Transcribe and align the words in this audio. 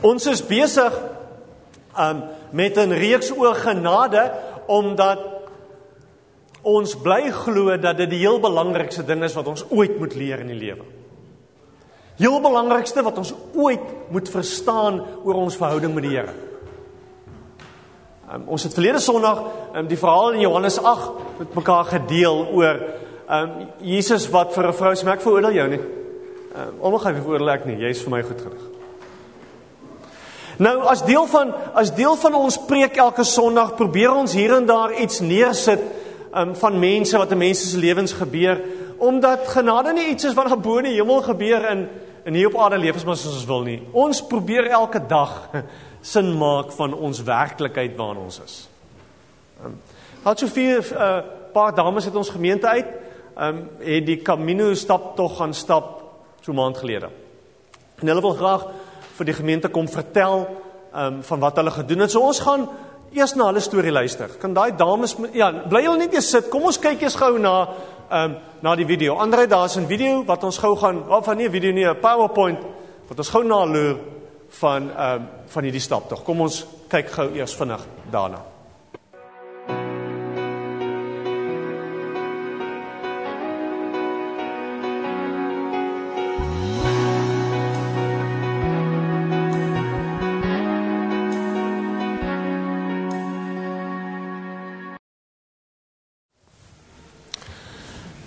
Ons 0.00 0.26
is 0.26 0.40
besig 0.44 0.94
um 1.98 2.22
met 2.52 2.76
'n 2.76 2.92
reeks 2.92 3.30
oor 3.30 3.54
genade 3.54 4.32
omdat 4.66 5.18
ons 6.62 6.94
bly 6.96 7.30
glo 7.30 7.76
dat 7.76 7.96
dit 7.96 8.10
die 8.10 8.18
heel 8.18 8.40
belangrikste 8.40 9.04
ding 9.04 9.22
is 9.24 9.34
wat 9.34 9.46
ons 9.46 9.64
ooit 9.70 9.98
moet 9.98 10.14
leer 10.14 10.40
in 10.40 10.46
die 10.46 10.58
lewe. 10.58 10.84
Heel 12.16 12.40
belangrikste 12.40 13.02
wat 13.02 13.18
ons 13.18 13.34
ooit 13.54 14.10
moet 14.10 14.28
verstaan 14.28 15.00
oor 15.24 15.34
ons 15.34 15.56
verhouding 15.56 15.94
met 15.94 16.02
die 16.02 16.16
Here. 16.16 16.34
Um, 18.32 18.44
ons 18.46 18.62
het 18.62 18.74
verlede 18.74 19.00
Sondag 19.00 19.40
um, 19.74 19.86
die 19.86 19.98
verhaal 19.98 20.32
in 20.32 20.40
Johannes 20.40 20.78
8 20.78 21.38
met 21.38 21.54
mekaar 21.54 21.84
gedeel 21.84 22.46
oor 22.52 22.82
um 23.30 23.50
Jesus 23.80 24.28
wat 24.30 24.52
vir 24.54 24.66
'n 24.68 24.72
vrou 24.72 24.94
sê 24.94 25.08
ek 25.08 25.20
veroordeel 25.20 25.52
jou 25.52 25.68
nie. 25.68 25.80
Um 26.54 26.74
omdat 26.80 27.02
hy 27.02 27.12
veroordeel 27.20 27.50
ek 27.50 27.66
nie, 27.66 27.76
jy 27.76 27.90
is 27.90 28.02
vir 28.02 28.10
my 28.10 28.22
goed 28.22 28.40
genoeg. 28.40 28.69
Nou 30.60 30.76
as 30.92 31.00
deel 31.08 31.24
van 31.26 31.54
as 31.74 31.94
deel 31.96 32.16
van 32.20 32.34
ons 32.36 32.58
preek 32.68 32.98
elke 33.00 33.24
Sondag 33.24 33.72
probeer 33.78 34.12
ons 34.12 34.32
hier 34.36 34.52
en 34.58 34.66
daar 34.68 34.92
iets 34.92 35.22
neersit 35.24 35.80
um, 36.36 36.52
van 36.56 36.76
mense 36.78 37.16
wat 37.16 37.30
in 37.32 37.40
mense 37.40 37.64
se 37.70 37.80
lewens 37.80 38.12
gebeur 38.12 38.60
omdat 39.00 39.48
genade 39.48 39.94
nie 39.96 40.10
iets 40.12 40.26
is 40.28 40.36
wat 40.36 40.52
bo 40.60 40.82
in 40.82 40.90
die 40.90 40.98
hemel 40.98 41.22
gebeur 41.24 41.64
en 41.64 41.86
en 42.28 42.36
hier 42.36 42.50
op 42.50 42.58
aarde 42.60 42.76
leef 42.78 42.98
ons 42.98 43.06
maar 43.08 43.16
soos 43.16 43.38
ons 43.38 43.46
wil 43.48 43.62
nie. 43.64 43.78
Ons 43.96 44.20
probeer 44.28 44.68
elke 44.76 45.00
dag 45.08 45.32
sin 46.12 46.28
maak 46.36 46.74
van 46.76 46.92
ons 46.92 47.22
werklikheid 47.24 47.96
waarin 47.96 48.26
ons 48.26 48.40
is. 48.44 48.58
Um, 49.64 49.78
Hat 50.20 50.38
so 50.38 50.52
vier 50.52 50.84
'n 50.84 50.92
uh, 50.92 51.22
paar 51.52 51.72
dames 51.74 52.04
uit 52.04 52.16
ons 52.16 52.28
gemeente 52.28 52.68
uit, 52.68 52.86
ehm 53.36 53.56
um, 53.56 53.68
het 53.80 54.06
die 54.06 54.20
Camino 54.22 54.74
stap 54.74 55.16
tog 55.16 55.36
gaan 55.36 55.54
stap 55.54 56.04
so 56.44 56.52
maand 56.52 56.76
gelede. 56.76 57.08
En 58.00 58.06
hulle 58.06 58.20
wil 58.20 58.36
graag 58.36 58.66
vir 59.20 59.28
die 59.28 59.36
gemeente 59.36 59.68
kom 59.68 59.88
vertel 59.88 60.46
um, 60.96 61.20
van 61.22 61.42
wat 61.42 61.60
hulle 61.60 61.72
gedoen 61.74 62.06
het. 62.06 62.14
So 62.14 62.24
ons 62.24 62.40
gaan 62.40 62.68
eers 63.12 63.34
na 63.36 63.50
hulle 63.50 63.62
storie 63.62 63.92
luister. 63.92 64.32
Kan 64.40 64.54
daai 64.56 64.72
dames 64.78 65.16
ja, 65.36 65.50
bly 65.68 65.84
hulle 65.86 65.98
net 66.00 66.14
eers 66.16 66.30
sit. 66.30 66.50
Kom 66.52 66.68
ons 66.70 66.80
kyk 66.80 67.02
eers 67.04 67.18
gou 67.20 67.36
na 67.38 67.56
ehm 68.10 68.30
um, 68.30 68.38
na 68.60 68.74
die 68.76 68.84
video. 68.84 69.14
Andre, 69.16 69.46
daar's 69.48 69.76
'n 69.78 69.86
video 69.86 70.24
wat 70.24 70.44
ons 70.44 70.58
gou 70.58 70.76
gaan, 70.76 71.08
of 71.08 71.24
van 71.24 71.36
nie 71.36 71.48
'n 71.48 71.52
video 71.52 71.72
nie, 71.72 71.86
'n 71.86 72.00
PowerPoint 72.00 72.58
wat 73.08 73.18
ons 73.18 73.28
gou 73.28 73.44
na 73.44 73.64
loer 73.64 73.96
van 74.48 74.90
ehm 74.90 75.14
um, 75.14 75.28
van 75.46 75.62
hierdie 75.64 75.80
stap 75.80 76.08
tog. 76.08 76.22
Kom 76.22 76.40
ons 76.40 76.66
kyk 76.88 77.10
gou 77.10 77.30
eers 77.34 77.54
vinnig 77.54 77.80
daarna. 78.10 78.59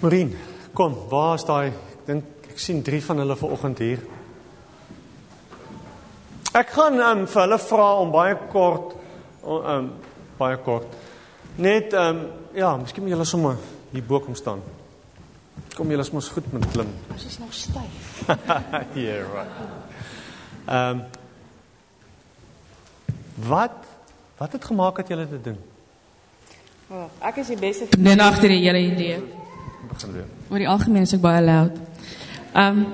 Marien, 0.04 0.34
kom, 0.76 0.98
waar 1.08 1.38
is 1.38 1.46
daai? 1.48 1.70
Ek 1.72 2.00
dink 2.10 2.48
ek 2.52 2.58
sien 2.60 2.82
3 2.84 2.98
van 3.06 3.22
hulle 3.22 3.36
vanoggend 3.40 3.80
hier. 3.80 4.02
Ek 6.60 6.74
gaan 6.76 6.98
um, 7.00 7.22
vir 7.24 7.42
hulle 7.46 7.58
vra 7.64 7.86
om 8.02 8.10
baie 8.12 8.34
kort 8.52 8.98
um 9.48 9.88
baie 10.36 10.58
kort 10.66 10.92
net 11.60 11.94
um 12.00 12.20
ja, 12.56 12.74
miskien 12.82 13.06
moet 13.06 13.14
julle 13.14 13.28
sommer 13.28 13.56
hier 13.94 14.04
bo 14.10 14.20
kom 14.26 14.36
staan. 14.36 14.60
Kom 15.78 15.94
julle 15.94 16.04
is 16.04 16.12
mos 16.12 16.28
goed 16.36 16.50
met 16.52 16.66
klim. 16.74 16.92
Ons 17.16 17.24
is 17.30 17.40
nog 17.40 17.54
styf. 17.56 18.10
yeah, 19.00 19.24
right. 19.38 19.64
Um 20.68 21.06
Wat 23.48 23.80
wat 24.42 24.52
het 24.52 24.68
gemaak 24.68 25.00
dat 25.00 25.16
julle 25.16 25.30
dit 25.32 25.48
doen? 25.48 25.64
Oh, 26.92 27.08
ek 27.24 27.40
is 27.46 27.54
die 27.56 27.60
beste 27.64 27.88
vriendin 27.88 28.26
agter 28.28 28.52
die 28.52 28.60
hele 28.66 28.84
idee 28.84 29.22
begin. 29.90 30.26
Oor 30.50 30.58
die 30.58 30.70
algemeen 30.70 31.02
is 31.08 31.14
ek 31.14 31.22
baie 31.22 31.44
loud. 31.44 31.78
Um 32.56 32.86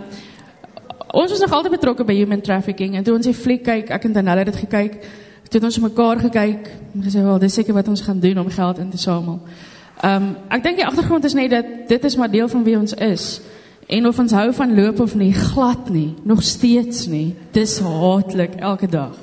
ons 1.09 1.31
was 1.33 1.39
nog 1.41 1.53
altyd 1.57 1.73
betrokke 1.73 2.05
by 2.05 2.13
human 2.13 2.41
trafficking 2.41 2.95
en 2.95 3.03
toe 3.03 3.15
ons 3.15 3.25
die 3.25 3.33
fliek 3.33 3.63
kyk, 3.65 3.87
ek 3.89 4.03
en 4.05 4.13
Danelle 4.13 4.43
het 4.43 4.51
dit 4.51 4.59
gekyk, 4.61 4.99
toe 5.49 5.57
het 5.57 5.63
ons 5.65 5.79
mekaar 5.81 6.19
gekyk 6.21 6.67
en 6.69 7.01
gesê, 7.01 7.23
"Wel, 7.25 7.39
dis 7.39 7.53
seker 7.53 7.73
wat 7.73 7.87
ons 7.87 8.01
gaan 8.01 8.19
doen 8.19 8.37
om 8.37 8.49
geld 8.49 8.77
in 8.77 8.89
te 8.89 8.97
samel." 8.97 9.39
Um 10.03 10.35
ek 10.49 10.63
dink 10.63 10.77
die 10.77 10.85
agtergrond 10.85 11.25
is 11.25 11.33
net 11.33 11.49
dat 11.49 11.65
dit 11.87 12.03
is 12.03 12.15
maar 12.15 12.31
deel 12.31 12.47
van 12.47 12.63
wie 12.63 12.77
ons 12.77 12.93
is. 12.93 13.41
En 13.87 14.07
of 14.07 14.19
ons 14.19 14.31
hou 14.31 14.53
van 14.53 14.75
loop 14.75 14.99
of 14.99 15.15
nie, 15.15 15.33
glad 15.33 15.89
nie, 15.89 16.13
nog 16.23 16.43
steeds 16.43 17.07
nie. 17.07 17.35
Dis 17.51 17.79
haatlik 17.79 18.55
elke 18.55 18.87
dag. 18.87 19.17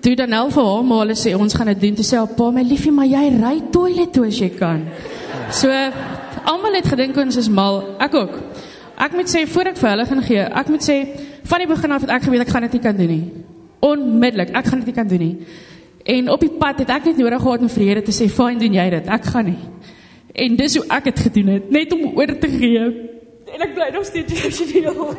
Toe 0.00 0.14
Danelle 0.16 0.50
vir 0.50 0.62
hom 0.62 0.86
maar 0.86 1.06
sê 1.06 1.34
ons 1.36 1.54
gaan 1.54 1.66
dit 1.66 1.80
doen, 1.80 1.94
toe 1.94 2.04
sê 2.04 2.16
haar 2.16 2.34
pa, 2.36 2.50
"My 2.50 2.62
liefie, 2.62 2.92
maar 2.92 3.06
jy 3.06 3.40
ry 3.40 3.62
toilet 3.70 4.12
toe 4.12 4.26
as 4.26 4.38
jy 4.38 4.48
kan." 4.48 4.84
So 5.50 5.68
almal 6.44 6.74
het 6.74 6.86
gedink 6.86 7.16
ons 7.16 7.36
is 7.36 7.48
mal. 7.48 7.82
Ek 7.98 8.14
ook. 8.14 8.38
Ek 9.00 9.12
moet 9.16 9.30
sê 9.32 9.46
voor 9.48 9.70
ek 9.70 9.78
vir 9.80 9.90
hulle 9.90 10.06
gaan 10.06 10.22
gee, 10.22 10.44
ek 10.60 10.68
moet 10.68 10.84
sê 10.84 10.96
van 11.48 11.62
die 11.62 11.68
begin 11.70 11.92
af 11.96 12.02
het 12.04 12.10
ek 12.10 12.26
geweet 12.26 12.44
ek 12.44 12.52
gaan 12.52 12.66
dit 12.66 12.72
nie 12.76 12.84
kan 12.84 12.96
doen 12.96 13.08
nie. 13.08 13.32
Onmiddellik, 13.80 14.50
ek 14.52 14.66
gaan 14.66 14.82
dit 14.82 14.90
nie 14.90 14.96
kan 14.98 15.08
doen 15.08 15.22
nie. 15.24 15.46
En 16.04 16.28
op 16.34 16.40
die 16.44 16.52
pad 16.60 16.82
het 16.84 16.90
ek 16.92 17.04
net 17.08 17.20
nodig 17.20 17.40
gehad 17.40 17.64
om 17.64 17.70
vir 17.72 17.84
Here 17.84 18.02
te 18.02 18.12
sê, 18.12 18.28
"Fyn, 18.28 18.58
doen 18.58 18.74
jy 18.74 18.90
dit. 18.90 19.06
Ek 19.06 19.24
gaan 19.24 19.44
nie." 19.44 19.58
En 20.34 20.56
dis 20.56 20.76
hoe 20.76 20.84
ek 20.88 21.04
dit 21.04 21.18
gedoen 21.18 21.46
het, 21.46 21.70
net 21.70 21.92
om 21.92 22.16
oor 22.16 22.38
te 22.38 22.48
gee. 22.48 22.84
En 23.54 23.60
ek 23.60 23.74
bly 23.74 23.88
nog 23.92 24.04
steeds 24.04 24.32
emosioneel. 24.32 25.14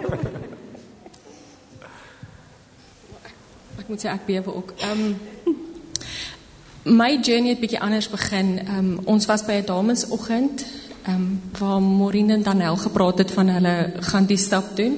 ek 3.80 3.88
moet 3.88 4.00
sê 4.00 4.08
ek 4.10 4.26
bewe 4.26 4.56
ook. 4.56 4.74
Ehm 4.78 5.02
um, 5.02 5.16
my 6.84 7.20
journey 7.22 7.50
het 7.50 7.60
bietjie 7.60 7.80
anders 7.80 8.10
begin. 8.10 8.60
Ehm 8.60 8.78
um, 8.78 9.00
ons 9.06 9.26
was 9.26 9.46
by 9.46 9.52
'n 9.62 9.66
damesoggend 9.66 10.66
ehm 11.12 11.22
um, 11.22 11.42
waar 11.60 11.82
Morine 11.82 12.34
en 12.34 12.44
Danel 12.44 12.76
gepraat 12.76 13.18
het 13.18 13.32
van 13.32 13.48
hulle 13.48 13.94
gaan 14.00 14.26
die 14.26 14.38
stap 14.38 14.76
doen. 14.76 14.98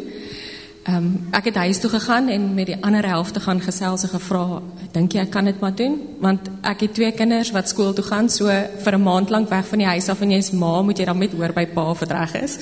Ehm 0.84 0.96
um, 0.96 1.28
ek 1.32 1.46
het 1.46 1.56
huis 1.56 1.80
toe 1.80 1.90
gegaan 1.90 2.28
en 2.28 2.54
met 2.54 2.66
die 2.66 2.78
ander 2.82 3.06
helfte 3.06 3.40
gaan 3.40 3.62
gesels 3.62 4.04
en 4.04 4.10
gevra, 4.10 4.62
dink 4.92 5.14
jy 5.14 5.20
ek 5.20 5.30
kan 5.32 5.46
dit 5.46 5.60
maar 5.60 5.76
doen? 5.76 6.00
Want 6.20 6.50
ek 6.62 6.80
het 6.80 6.94
twee 6.94 7.12
kinders 7.12 7.52
wat 7.52 7.70
skool 7.70 7.94
toe 7.94 8.04
gaan, 8.04 8.30
so 8.30 8.46
vir 8.84 8.98
'n 8.98 9.04
maand 9.04 9.30
lank 9.30 9.50
weg 9.50 9.66
van 9.68 9.78
die 9.78 9.88
huis 9.88 10.10
af 10.10 10.22
en 10.22 10.32
jy's 10.32 10.52
ma, 10.52 10.82
moet 10.82 10.98
jy 10.98 11.06
dan 11.06 11.18
met 11.18 11.32
hoor 11.32 11.54
by 11.54 11.66
pa 11.66 11.94
verdreg 11.94 12.34
is. 12.44 12.58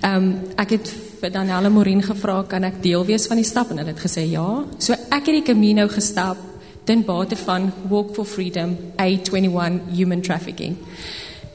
Ehm 0.00 0.16
um, 0.16 0.38
ek 0.56 0.70
het 0.70 0.92
vir 1.20 1.30
Danelle 1.30 1.70
Morin 1.70 2.02
gevra, 2.02 2.42
kan 2.42 2.64
ek 2.64 2.82
deel 2.82 3.04
wees 3.04 3.26
van 3.26 3.36
die 3.36 3.44
stap 3.44 3.70
en 3.70 3.78
hulle 3.78 3.92
het 3.92 4.06
gesê 4.06 4.30
ja. 4.30 4.64
So 4.78 4.92
ek 4.92 5.26
het 5.26 5.34
die 5.34 5.42
Camino 5.42 5.88
gestap 5.88 6.36
ten 6.84 7.04
bate 7.04 7.36
van 7.36 7.72
Walk 7.88 8.14
for 8.14 8.24
Freedom 8.24 8.76
A21 8.96 9.80
Human 9.96 10.20
Trafficking. 10.20 10.76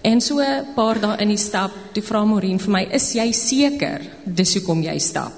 En 0.01 0.21
so 0.21 0.39
'n 0.39 0.73
paar 0.75 0.99
dae 0.99 1.17
in 1.19 1.27
die 1.27 1.37
stap, 1.37 1.71
toe 1.91 2.03
vra 2.03 2.23
Morien 2.25 2.59
vir 2.59 2.71
my, 2.71 2.87
"Is 2.91 3.13
jy 3.13 3.31
seker 3.31 4.01
dis 4.25 4.53
hoekom 4.53 4.81
jy 4.83 4.97
stap?" 4.99 5.33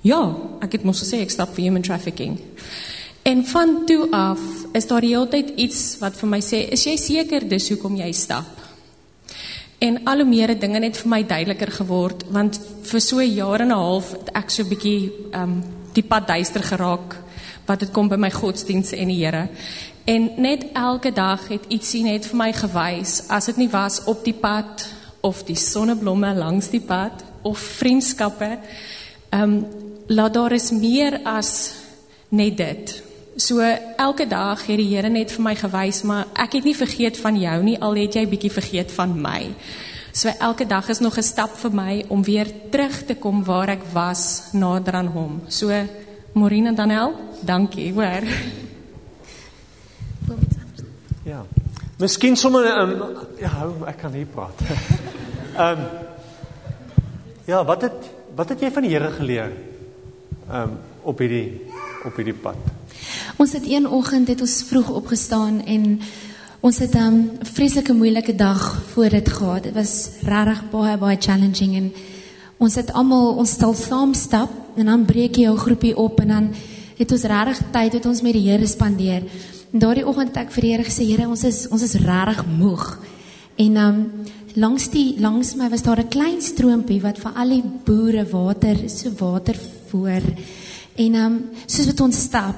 Ja, 0.00 0.34
ek 0.60 0.72
het 0.72 0.84
mos 0.84 1.02
gesê 1.02 1.20
ek 1.20 1.30
stap 1.30 1.54
vir 1.54 1.64
human 1.64 1.82
trafficking. 1.82 2.38
En 3.22 3.44
van 3.46 3.86
toe 3.86 4.10
af 4.10 4.40
is 4.72 4.86
daar 4.86 5.02
heeltyd 5.02 5.52
iets 5.56 5.98
wat 5.98 6.16
vir 6.16 6.28
my 6.28 6.40
sê, 6.40 6.72
"Is 6.72 6.84
jy 6.84 6.96
seker 6.96 7.48
dis 7.48 7.68
hoekom 7.68 7.96
jy 7.96 8.12
stap?" 8.12 8.46
En 9.78 10.04
al 10.04 10.16
hoe 10.16 10.28
meer 10.28 10.58
dinge 10.58 10.82
het 10.84 10.96
vir 10.96 11.08
my 11.08 11.22
duideliker 11.26 11.70
geword, 11.70 12.24
want 12.30 12.60
vir 12.82 13.00
so 13.00 13.18
'n 13.18 13.34
jaar 13.34 13.60
en 13.60 13.68
'n 13.68 13.78
half 13.78 14.12
het 14.12 14.30
ek 14.34 14.50
so 14.50 14.62
'n 14.62 14.68
bietjie 14.68 15.12
ehm 15.32 15.42
um, 15.42 15.62
die 15.92 16.02
pad 16.02 16.26
duister 16.26 16.62
geraak 16.62 17.16
wat 17.66 17.80
dit 17.80 17.90
kom 17.92 18.08
by 18.08 18.16
my 18.16 18.30
godsdienste 18.30 18.96
en 18.96 19.08
die 19.08 19.24
Here. 19.24 19.48
En 20.04 20.30
net 20.36 20.64
elke 20.72 21.12
dag 21.12 21.48
het 21.48 21.68
ietsie 21.68 22.02
net 22.02 22.26
vir 22.26 22.38
my 22.38 22.50
gewys 22.52 23.20
as 23.30 23.46
dit 23.46 23.60
nie 23.62 23.70
was 23.70 24.00
op 24.10 24.24
die 24.26 24.34
pad 24.34 24.82
of 25.22 25.44
die 25.46 25.58
sonneblomme 25.58 26.34
langs 26.34 26.72
die 26.72 26.82
pad 26.82 27.22
of 27.42 27.58
vriendskappe. 27.78 28.58
Ehm 29.30 29.42
um, 29.42 29.64
laat 30.06 30.34
daar 30.34 30.52
is 30.52 30.70
meer 30.70 31.20
as 31.24 31.72
net 32.28 32.56
dit. 32.56 32.90
So 33.36 33.60
elke 33.96 34.26
dag 34.26 34.66
het 34.66 34.76
die 34.76 34.88
Here 34.90 35.08
net 35.08 35.30
vir 35.32 35.42
my 35.42 35.54
gewys, 35.56 36.02
maar 36.02 36.26
ek 36.34 36.58
het 36.58 36.64
nie 36.64 36.76
vergeet 36.76 37.16
van 37.16 37.38
jou 37.38 37.62
nie, 37.62 37.78
al 37.80 37.96
het 37.96 38.18
jy 38.18 38.26
bietjie 38.28 38.50
vergeet 38.52 38.92
van 38.92 39.14
my. 39.22 39.54
So 40.12 40.28
elke 40.28 40.66
dag 40.66 40.88
is 40.88 41.00
nog 41.00 41.16
'n 41.16 41.22
stap 41.22 41.56
vir 41.56 41.70
my 41.70 42.04
om 42.08 42.24
weer 42.24 42.46
terug 42.70 43.04
te 43.06 43.14
kom 43.14 43.44
waar 43.44 43.68
ek 43.68 43.84
was 43.92 44.52
nader 44.52 44.94
aan 44.94 45.06
hom. 45.06 45.40
So 45.48 45.70
Morine 46.34 46.68
en 46.68 46.74
Danel, 46.74 47.14
dankie, 47.44 47.92
hoor. 47.92 48.22
Ja. 51.22 51.44
Miskien 51.98 52.36
sommer 52.36 52.64
ehm 52.66 52.90
um, 52.90 53.18
ja, 53.38 53.52
ek 53.86 54.00
kan 54.02 54.12
hier 54.12 54.26
praat. 54.26 54.62
Ehm 55.52 55.78
um, 55.78 56.10
Ja, 57.44 57.64
wat 57.64 57.82
het 57.82 58.10
wat 58.34 58.48
het 58.48 58.60
jy 58.62 58.70
van 58.70 58.84
die 58.86 58.92
Here 58.94 59.10
geleer? 59.10 59.50
Ehm 60.48 60.62
um, 60.62 60.76
op 61.02 61.18
hierdie 61.18 61.60
op 62.06 62.16
hierdie 62.16 62.34
pad. 62.34 62.56
Ons 63.36 63.52
het 63.52 63.66
een 63.66 63.88
oggend 63.88 64.28
het 64.28 64.40
ons 64.40 64.62
vroeg 64.68 64.90
opgestaan 64.90 65.60
en 65.66 66.00
ons 66.60 66.78
het 66.78 66.94
'n 66.94 66.98
um, 66.98 67.30
vreeslike 67.42 67.92
moeilike 67.92 68.34
dag 68.34 68.82
voor 68.92 69.08
dit 69.08 69.28
gehad. 69.28 69.62
Dit 69.62 69.74
was 69.74 70.08
regtig 70.22 70.70
baie 70.70 70.96
baie 70.98 71.16
challenging 71.20 71.74
en 71.76 71.92
ons 72.56 72.74
het 72.74 72.92
almal 72.92 73.34
ons 73.34 73.50
stel 73.50 73.74
saam 73.74 74.14
stap 74.14 74.50
en 74.76 74.86
dan 74.86 75.04
breek 75.04 75.36
jy 75.36 75.42
jou 75.42 75.56
groepie 75.56 75.96
op 75.96 76.20
en 76.20 76.28
dan 76.28 76.54
het 76.96 77.12
ons 77.12 77.22
regtig 77.22 77.62
tyd 77.70 77.92
het 77.92 78.06
ons 78.06 78.22
met 78.22 78.32
die 78.32 78.50
Here 78.50 78.66
spandeer. 78.66 79.22
En 79.72 79.80
daardie 79.80 80.04
oggend 80.04 80.34
het 80.34 80.42
ek 80.44 80.50
vir 80.52 80.66
die 80.66 80.70
Here 80.74 80.84
gesê, 80.84 81.04
Here, 81.08 81.26
ons 81.32 81.46
is 81.48 81.64
ons 81.72 81.82
is 81.86 81.96
regtig 82.04 82.42
moeg. 82.58 82.84
En 83.62 83.76
um 83.80 84.00
langs 84.60 84.90
die 84.92 85.16
langs 85.20 85.54
my 85.56 85.70
was 85.72 85.84
daar 85.86 86.02
'n 86.02 86.12
klein 86.12 86.42
stroompie 86.42 87.00
wat 87.00 87.18
vir 87.18 87.32
al 87.32 87.48
die 87.48 87.64
boere 87.84 88.24
water, 88.28 88.76
so 88.88 89.10
water 89.18 89.56
voor. 89.88 90.20
En 90.96 91.14
um 91.14 91.40
soos 91.66 91.86
wat 91.86 92.00
ons 92.00 92.20
stap, 92.20 92.56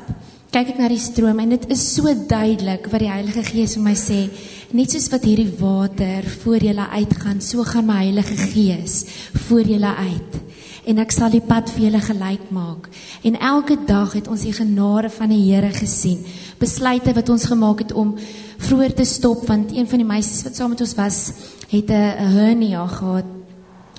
kyk 0.50 0.68
ek 0.68 0.78
na 0.78 0.88
die 0.88 0.98
stroom 0.98 1.38
en 1.38 1.48
dit 1.48 1.70
is 1.70 1.94
so 1.94 2.02
duidelik 2.02 2.86
wat 2.90 3.00
die 3.00 3.10
Heilige 3.10 3.44
Gees 3.44 3.74
vir 3.74 3.82
my 3.82 3.94
sê, 3.94 4.28
net 4.72 4.90
soos 4.90 5.08
wat 5.10 5.24
hierdie 5.24 5.54
water 5.58 6.22
voor 6.42 6.58
julle 6.58 6.88
uitgaan, 6.88 7.40
so 7.40 7.62
gaan 7.62 7.86
my 7.86 7.94
Heilige 8.04 8.36
Gees 8.36 9.04
voor 9.32 9.62
julle 9.62 9.94
uit. 9.94 10.40
En 10.84 10.98
ek 10.98 11.12
sal 11.12 11.30
die 11.30 11.40
pad 11.40 11.70
vir 11.70 11.84
julle 11.84 12.00
gelyk 12.00 12.50
maak. 12.50 12.88
En 13.22 13.38
elke 13.40 13.76
dag 13.86 14.12
het 14.12 14.28
ons 14.28 14.42
die 14.42 14.52
genade 14.52 15.10
van 15.10 15.28
die 15.28 15.52
Here 15.52 15.70
gesien. 15.72 16.24
Besluite 16.58 17.12
wat 17.14 17.28
ons 17.28 17.44
gemaak 17.44 17.78
het 17.78 17.92
om 17.92 18.14
vroeër 18.58 18.94
te 18.94 19.04
stop 19.04 19.46
want 19.46 19.72
een 19.72 19.88
van 19.88 19.98
die 19.98 20.08
meisies 20.08 20.42
wat 20.46 20.56
saam 20.56 20.74
met 20.74 20.80
ons 20.80 20.94
was, 20.94 21.32
het 21.68 21.90
'n 21.90 22.34
hernia 22.36 22.86
gehad. 22.86 23.24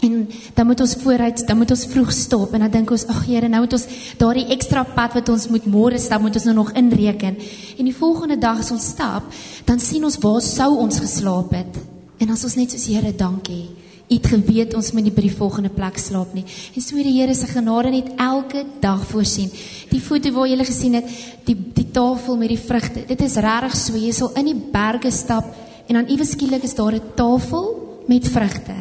En 0.03 0.29
dan 0.53 0.65
moet 0.65 0.79
ons 0.79 0.95
vooruit, 0.95 1.47
dan 1.47 1.57
moet 1.57 1.69
ons 1.69 1.85
vroeg 1.85 2.11
stop 2.11 2.53
en 2.53 2.59
dan 2.59 2.71
dink 2.71 2.91
ons, 2.91 3.07
ag 3.07 3.25
Here, 3.25 3.47
nou 3.47 3.61
moet 3.63 3.73
ons 3.73 3.85
daardie 4.17 4.47
ekstra 4.47 4.83
pad 4.83 5.13
wat 5.13 5.29
ons 5.29 5.47
moet 5.47 5.65
môre 5.65 5.99
stap, 5.99 6.21
moet 6.21 6.35
ons 6.35 6.43
nou 6.43 6.55
nog 6.55 6.71
inreken. 6.71 7.37
En 7.77 7.85
die 7.85 7.95
volgende 7.95 8.37
dag 8.37 8.59
as 8.59 8.71
ons 8.71 8.85
stap, 8.85 9.23
dan 9.65 9.79
sien 9.79 10.03
ons 10.03 10.17
waar 10.17 10.41
sou 10.41 10.77
ons 10.77 10.99
geslaap 10.99 11.51
het. 11.51 11.79
En 12.17 12.29
as 12.29 12.43
ons 12.43 12.55
net 12.55 12.71
soos 12.71 12.85
Here, 12.85 13.15
dankie. 13.15 13.84
U 14.05 14.13
het 14.13 14.27
geweet 14.27 14.73
ons 14.77 14.91
moet 14.93 15.07
nie 15.07 15.13
by 15.13 15.23
die 15.25 15.33
volgende 15.33 15.71
plek 15.73 15.97
slaap 15.97 16.33
nie. 16.37 16.43
En 16.75 16.81
so 16.81 16.95
die 16.95 17.15
Here 17.15 17.33
se 17.33 17.47
genade 17.49 17.89
net 17.89 18.11
elke 18.21 18.61
dag 18.81 19.01
voorsien. 19.09 19.49
Die 19.89 20.01
foto 20.01 20.29
waar 20.31 20.47
jy 20.47 20.59
gesien 20.65 20.99
het, 20.99 21.09
die 21.45 21.55
die 21.55 21.87
tafel 21.91 22.37
met 22.37 22.53
die 22.53 22.59
vrugte. 22.59 23.05
Dit 23.07 23.21
is 23.25 23.37
regtig 23.41 23.75
so. 23.75 23.97
Jy 23.97 24.11
sal 24.13 24.33
in 24.37 24.51
die 24.51 24.59
berge 24.71 25.11
stap 25.11 25.49
en 25.87 25.97
dan 25.97 26.09
iewes 26.09 26.35
skielik 26.35 26.63
is 26.63 26.75
daar 26.75 26.93
'n 26.93 27.15
tafel 27.15 28.03
met 28.07 28.27
vrugte. 28.27 28.75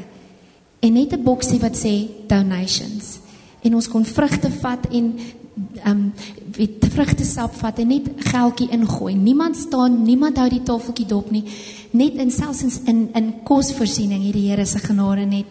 En 0.80 0.92
net 0.92 1.12
'n 1.12 1.22
boksie 1.22 1.60
wat 1.60 1.76
sê 1.76 2.08
donations. 2.28 3.18
En 3.62 3.74
ons 3.74 3.88
kon 3.88 4.04
vrugte 4.04 4.50
vat 4.50 4.86
en 4.92 5.14
ehm 5.54 5.90
um, 5.90 6.12
weet 6.54 6.86
vrugte 6.90 7.24
sap 7.24 7.54
vat 7.54 7.78
en 7.78 7.88
net 7.88 8.08
geldjie 8.30 8.68
ingooi. 8.70 9.14
Niemand 9.14 9.56
staan, 9.56 10.02
niemand 10.02 10.38
hou 10.38 10.48
die 10.48 10.62
tafeltjie 10.62 11.06
dop 11.06 11.30
nie. 11.30 11.44
Net 11.90 12.14
in 12.22 12.30
selfs 12.30 12.62
in 12.62 12.70
in, 12.84 13.08
in 13.14 13.32
kosvoorsiening 13.42 14.24
het 14.26 14.34
die 14.34 14.50
Here 14.50 14.64
se 14.66 14.78
genade 14.78 15.26
net 15.26 15.46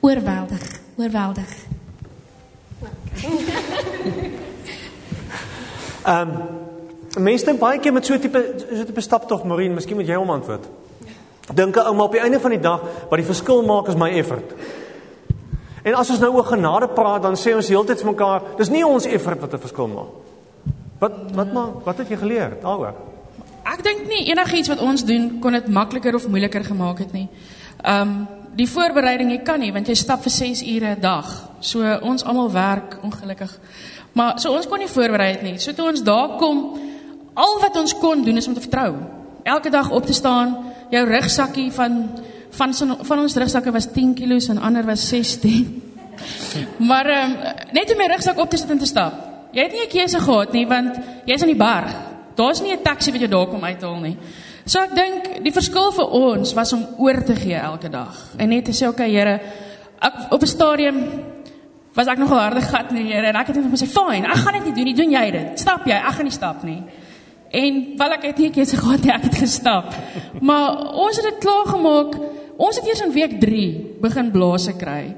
oorweldig, 0.00 0.80
oorweldig. 0.96 1.56
Ehm 6.04 6.30
um, 6.30 7.22
mense 7.22 7.44
dink 7.44 7.58
baie 7.58 7.78
keer 7.82 7.92
met 7.92 8.06
so 8.06 8.14
'n 8.14 8.20
tipe 8.20 8.54
so 8.58 8.82
'n 8.82 8.86
tipe 8.86 9.00
stap 9.00 9.28
tog 9.28 9.44
Marine, 9.44 9.74
miskien 9.74 9.96
moet 9.96 10.06
jy 10.06 10.14
hom 10.14 10.30
antwoord. 10.30 10.68
Dink 11.54 11.76
'n 11.76 11.86
ouma 11.86 12.04
op 12.04 12.12
die 12.12 12.20
einde 12.20 12.40
van 12.40 12.50
die 12.50 12.60
dag 12.60 12.80
wat 13.10 13.18
die 13.18 13.26
verskil 13.26 13.62
maak 13.62 13.88
is 13.88 13.94
my 13.94 14.10
effort. 14.10 14.54
En 15.82 15.94
as 15.94 16.10
ons 16.10 16.20
nou 16.20 16.32
oor 16.34 16.44
genade 16.44 16.88
praat, 16.88 17.22
dan 17.22 17.36
sê 17.36 17.54
ons 17.56 17.68
heeltyd 17.68 18.02
vir 18.02 18.12
mekaar, 18.12 18.42
dis 18.58 18.70
nie 18.70 18.84
ons 18.86 19.06
effort 19.06 19.40
wat 19.40 19.54
'n 19.54 19.58
verskil 19.58 19.88
maak. 19.88 20.10
Wat 21.00 21.12
wat 21.34 21.52
maak 21.52 21.84
wat 21.84 21.98
het 21.98 22.08
jy 22.08 22.16
geleer 22.16 22.56
daaroor? 22.62 22.94
Ek 23.64 23.82
dink 23.82 24.08
nie 24.08 24.28
enigiets 24.28 24.68
wat 24.68 24.80
ons 24.80 25.04
doen 25.04 25.38
kon 25.40 25.52
dit 25.52 25.68
makliker 25.68 26.14
of 26.14 26.28
moeiliker 26.28 26.64
gemaak 26.64 26.98
het 26.98 27.12
nie. 27.12 27.28
Um, 27.86 28.28
die 28.56 28.68
voorbereiding 28.68 29.30
jy 29.30 29.38
kan 29.46 29.60
nie 29.60 29.72
want 29.72 29.88
jy 29.88 29.94
stap 29.94 30.22
vir 30.22 30.32
6 30.32 30.62
ure 30.62 30.96
'n 30.96 31.00
dag. 31.00 31.48
So 31.60 31.98
ons 32.02 32.24
almal 32.24 32.50
werk 32.52 32.98
ongelukkig. 33.02 33.58
Maar 34.12 34.40
so 34.40 34.52
ons 34.52 34.66
kon 34.66 34.78
nie 34.78 34.88
voorberei 34.88 35.30
het 35.30 35.42
nie. 35.42 35.58
So 35.58 35.72
toe 35.72 35.88
ons 35.88 36.02
daar 36.02 36.36
kom, 36.38 36.78
al 37.34 37.60
wat 37.60 37.76
ons 37.76 37.94
kon 37.98 38.24
doen 38.24 38.36
is 38.36 38.48
om 38.48 38.54
te 38.54 38.60
vertrou. 38.60 38.94
Elke 39.42 39.70
dag 39.70 39.90
op 39.90 40.06
te 40.06 40.12
staan, 40.12 40.56
jou 40.90 41.06
rugsakkie 41.06 41.72
van 41.72 42.10
van 42.50 42.74
son, 42.74 42.96
van 43.04 43.18
ons 43.18 43.36
rugsakke 43.36 43.72
was 43.72 43.88
10 43.92 44.14
kg 44.14 44.48
en 44.48 44.58
ander 44.58 44.84
was 44.84 45.08
16. 45.08 45.82
maar 46.90 47.06
um, 47.06 47.36
net 47.72 47.90
om 47.92 47.96
my 47.96 48.06
rugsak 48.06 48.38
op 48.38 48.50
te 48.50 48.56
sit 48.56 48.70
en 48.70 48.78
te 48.78 48.86
stap. 48.86 49.26
Jy 49.52 49.62
het 49.62 49.72
nie 49.72 49.86
'n 49.86 49.90
keuse 49.90 50.20
gehad 50.20 50.52
nie 50.52 50.66
want 50.66 50.98
jy's 51.26 51.42
aan 51.42 51.54
die 51.54 51.64
berg. 51.64 51.94
Daar's 52.34 52.60
nie 52.60 52.72
'n 52.72 52.82
taxi 52.82 53.10
wat 53.10 53.20
jou 53.20 53.30
daar 53.30 53.46
kom 53.46 53.64
uithaal 53.64 54.00
nie. 54.00 54.16
So 54.64 54.78
ek 54.78 54.94
dink 54.94 55.44
die 55.44 55.52
verskil 55.52 55.92
vir 55.92 56.06
ons 56.06 56.52
was 56.54 56.72
om 56.72 56.86
oor 56.98 57.24
te 57.24 57.34
gee 57.34 57.56
elke 57.56 57.88
dag 57.88 58.14
en 58.36 58.48
net 58.48 58.64
te 58.64 58.72
sê 58.72 58.88
okay 58.88 59.10
Here, 59.10 59.40
ek 60.00 60.32
op 60.32 60.42
'n 60.42 60.46
stadium 60.46 60.96
was 61.94 62.06
ek 62.06 62.18
nogal 62.18 62.38
harde 62.38 62.62
gat 62.62 62.90
in 62.90 62.96
die 62.96 63.12
Here 63.12 63.26
en 63.26 63.36
ek 63.36 63.46
het 63.46 63.56
net 63.56 63.72
gesê 63.72 63.86
fyn, 63.86 64.24
ek 64.24 64.36
gaan 64.36 64.52
dit 64.52 64.64
nie 64.64 64.74
doen 64.74 64.84
nie, 64.84 64.94
doen 64.94 65.10
jy 65.10 65.30
dit. 65.30 65.58
Stap 65.58 65.86
jy, 65.86 65.96
ek 65.96 66.14
gaan 66.14 66.24
nie 66.24 66.32
stap 66.32 66.62
nie. 66.62 66.82
En 67.50 67.80
wel 67.98 68.12
ek 68.12 68.22
het 68.22 68.38
nie 68.38 68.48
'n 68.48 68.52
keuse 68.52 68.76
gehad 68.76 69.02
nie, 69.04 69.12
ek 69.12 69.22
het 69.22 69.34
gestap. 69.34 69.94
Maar 70.48 70.94
ons 70.94 71.16
het 71.16 71.24
dit 71.24 71.38
klaar 71.38 71.66
gemaak. 71.66 72.14
Ons 72.60 72.76
het 72.76 72.88
eers 72.90 73.00
in 73.00 73.12
week 73.14 73.38
3 73.40 74.00
begin 74.02 74.32
blaase 74.34 74.74
kry. 74.76 75.14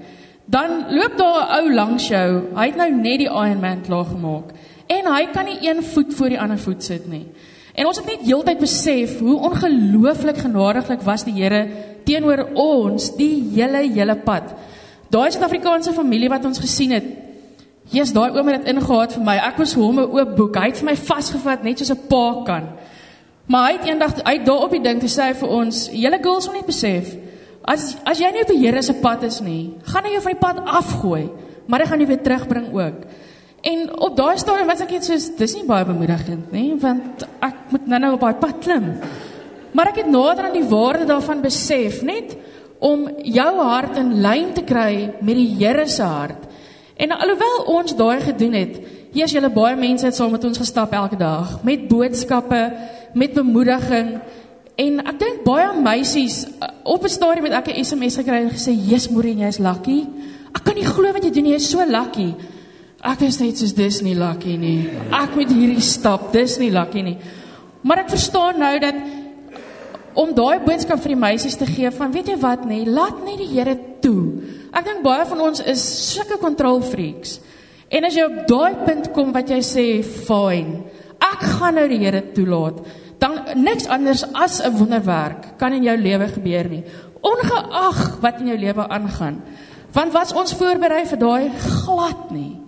Dan 0.46 0.94
loop 0.94 1.16
daar 1.18 1.40
'n 1.42 1.54
ou 1.58 1.74
langs 1.74 2.08
jou. 2.08 2.28
Hy 2.54 2.66
het 2.66 2.76
nou 2.76 2.90
net 2.90 3.18
die 3.18 3.30
Ironman 3.30 3.82
klaar 3.82 4.04
gemaak 4.04 4.52
en 4.86 5.06
hy 5.14 5.26
kan 5.32 5.44
nie 5.44 5.58
een 5.68 5.82
voet 5.82 6.14
voor 6.14 6.28
die 6.28 6.40
ander 6.40 6.58
voet 6.58 6.84
sit 6.84 7.08
nie. 7.08 7.26
En 7.74 7.86
ons 7.86 7.96
het 7.96 8.06
net 8.06 8.26
heeltyd 8.26 8.58
besef 8.58 9.18
hoe 9.18 9.40
ongelooflik 9.40 10.38
genadiglik 10.38 11.02
was 11.02 11.24
die 11.24 11.32
Here 11.32 11.68
teenoor 12.04 12.48
ons 12.54 13.16
die 13.16 13.50
hele 13.54 13.92
hele 13.94 14.16
pad. 14.16 14.54
Daai 15.10 15.30
Suid-Afrikaanse 15.30 15.92
familie 15.92 16.28
wat 16.28 16.44
ons 16.44 16.58
gesien 16.58 16.90
het. 16.90 17.04
Jesus, 17.90 18.12
daai 18.12 18.30
oom 18.30 18.48
het 18.48 18.64
dit 18.64 18.74
ingehaat 18.74 19.12
vir 19.12 19.24
my. 19.24 19.36
Ek 19.36 19.58
was 19.58 19.74
hom 19.74 19.98
'n 19.98 20.10
oop 20.10 20.36
boek. 20.36 20.56
Hy 20.56 20.66
het 20.66 20.78
vir 20.78 20.84
my 20.84 20.96
vasgevat 20.96 21.62
net 21.62 21.78
soos 21.78 21.90
'n 21.90 22.06
pa 22.08 22.42
kan. 22.44 22.68
Maar 23.46 23.66
hy 23.66 23.72
het 23.76 23.86
eendag 23.86 24.22
uit 24.22 24.46
daar 24.46 24.62
op 24.62 24.70
die 24.70 24.80
ding 24.80 25.00
te 25.00 25.06
sê 25.06 25.34
vir 25.34 25.48
ons, 25.48 25.90
julle 25.92 26.18
girls 26.22 26.46
moet 26.46 26.54
net 26.54 26.66
besef, 26.66 27.16
as 27.68 27.92
as 28.08 28.20
jy 28.20 28.30
nie 28.32 28.42
op 28.44 28.50
die 28.50 28.60
Here 28.62 28.82
se 28.82 28.94
pad 29.00 29.24
is 29.28 29.40
nie, 29.44 29.74
gaan 29.92 30.06
hy 30.06 30.16
jou 30.16 30.22
van 30.24 30.34
die 30.34 30.42
pad 30.42 30.62
afgooi, 30.80 31.26
maar 31.66 31.82
hy 31.82 31.90
gaan 31.90 32.02
jou 32.02 32.08
weer 32.10 32.22
terugbring 32.22 32.70
ook. 32.74 33.04
En 33.62 33.84
op 34.02 34.16
daai 34.18 34.38
stadium 34.42 34.70
was 34.72 34.82
ek 34.82 34.96
net 34.96 35.06
soos 35.06 35.28
dis 35.38 35.54
nie 35.54 35.66
baie 35.68 35.86
bemoedigend 35.86 36.50
nie, 36.54 36.72
want 36.82 37.26
ek 37.42 37.68
moet 37.70 37.86
nou-nou 37.92 38.16
op 38.16 38.24
daai 38.24 38.40
pad 38.40 38.58
klim. 38.64 38.88
Maar 39.72 39.92
ek 39.92 40.02
het 40.02 40.10
nader 40.10 40.48
aan 40.48 40.56
die 40.56 40.68
waarde 40.68 41.06
daarvan 41.08 41.44
besef, 41.44 42.02
net 42.02 42.34
om 42.82 43.06
jou 43.22 43.52
hart 43.62 44.00
in 44.00 44.16
lyn 44.24 44.50
te 44.56 44.64
kry 44.66 45.12
met 45.22 45.38
die 45.38 45.52
Here 45.60 45.86
se 45.86 46.02
hart. 46.02 46.48
En 46.98 47.14
alhoewel 47.14 47.62
ons 47.78 47.94
daai 47.96 48.20
gedoen 48.26 48.58
het, 48.58 48.80
hier 49.12 49.28
is 49.28 49.34
julle 49.36 49.52
baie 49.52 49.76
mense 49.78 50.06
het 50.08 50.16
saam 50.16 50.32
met 50.34 50.44
ons 50.48 50.58
gestap 50.58 50.92
elke 50.96 51.18
dag 51.20 51.58
met 51.66 51.86
boodskappe, 51.88 52.62
met 53.14 53.34
bemoediging. 53.36 54.16
En 54.82 54.98
ek 55.06 55.18
dink 55.20 55.42
baie 55.46 55.68
meisies 55.78 56.42
op 56.82 57.04
'n 57.04 57.12
stadium 57.12 57.46
het 57.46 57.54
ek 57.60 57.68
'n 57.68 57.84
SMS 57.84 58.16
gekry 58.16 58.42
en 58.42 58.50
gesê, 58.50 58.72
"Jesus 58.74 59.10
Morien, 59.10 59.38
jy's 59.38 59.58
lucky." 59.58 60.06
Ek 60.54 60.64
kan 60.64 60.74
nie 60.74 60.84
glo 60.84 61.12
wat 61.12 61.24
jy 61.24 61.30
doen 61.30 61.46
jy's 61.46 61.70
so 61.70 61.84
lucky. 61.84 62.34
Ek 63.02 63.22
is 63.22 63.40
net 63.40 63.58
soos 63.58 63.72
dis 63.72 64.02
nie 64.02 64.14
lucky 64.14 64.56
nie. 64.56 64.88
Ek 65.10 65.34
moet 65.34 65.48
hierdie 65.48 65.80
stap, 65.80 66.32
dis 66.32 66.58
nie 66.58 66.70
lucky 66.70 67.02
nie. 67.02 67.16
Maar 67.82 67.98
ek 67.98 68.10
verstaan 68.10 68.58
nou 68.58 68.78
dat 68.78 68.94
om 70.14 70.34
daai 70.34 70.60
boodskap 70.60 71.00
vir 71.00 71.14
die 71.14 71.20
meisies 71.20 71.56
te 71.56 71.66
gee 71.66 71.90
van 71.90 72.12
weet 72.12 72.28
jy 72.28 72.36
wat 72.36 72.66
nê, 72.68 72.84
laat 72.86 73.24
net 73.24 73.38
die 73.38 73.48
Here 73.48 73.76
toe. 74.00 74.42
Ek 74.72 74.84
dink 74.84 75.02
baie 75.02 75.24
van 75.26 75.40
ons 75.40 75.60
is 75.60 75.82
sulke 76.14 76.38
control 76.38 76.80
freaks. 76.80 77.40
En 77.90 78.04
as 78.04 78.14
jy 78.14 78.24
op 78.24 78.46
daai 78.48 78.74
punt 78.86 79.12
kom 79.12 79.32
wat 79.32 79.48
jy 79.48 79.60
sê, 79.60 80.04
"Fyn, 80.04 80.84
ek 81.20 81.40
gaan 81.40 81.74
nou 81.74 81.88
die 81.88 81.98
Here 81.98 82.22
toelaat," 82.34 82.80
dan 83.22 83.62
niks 83.62 83.86
anders 83.86 84.24
as 84.34 84.58
'n 84.60 84.76
wonderwerk 84.76 85.54
kan 85.58 85.72
in 85.72 85.82
jou 85.82 85.96
lewe 85.96 86.28
gebeur 86.28 86.68
nie, 86.68 86.84
ongeag 87.20 88.18
wat 88.20 88.40
in 88.40 88.46
jou 88.46 88.58
lewe 88.58 88.88
aangaan. 88.88 89.42
Want 89.92 90.12
was 90.12 90.32
ons 90.32 90.54
voorberei 90.54 91.06
vir 91.06 91.18
daai 91.18 91.50
glad 91.50 92.30
nie. 92.30 92.58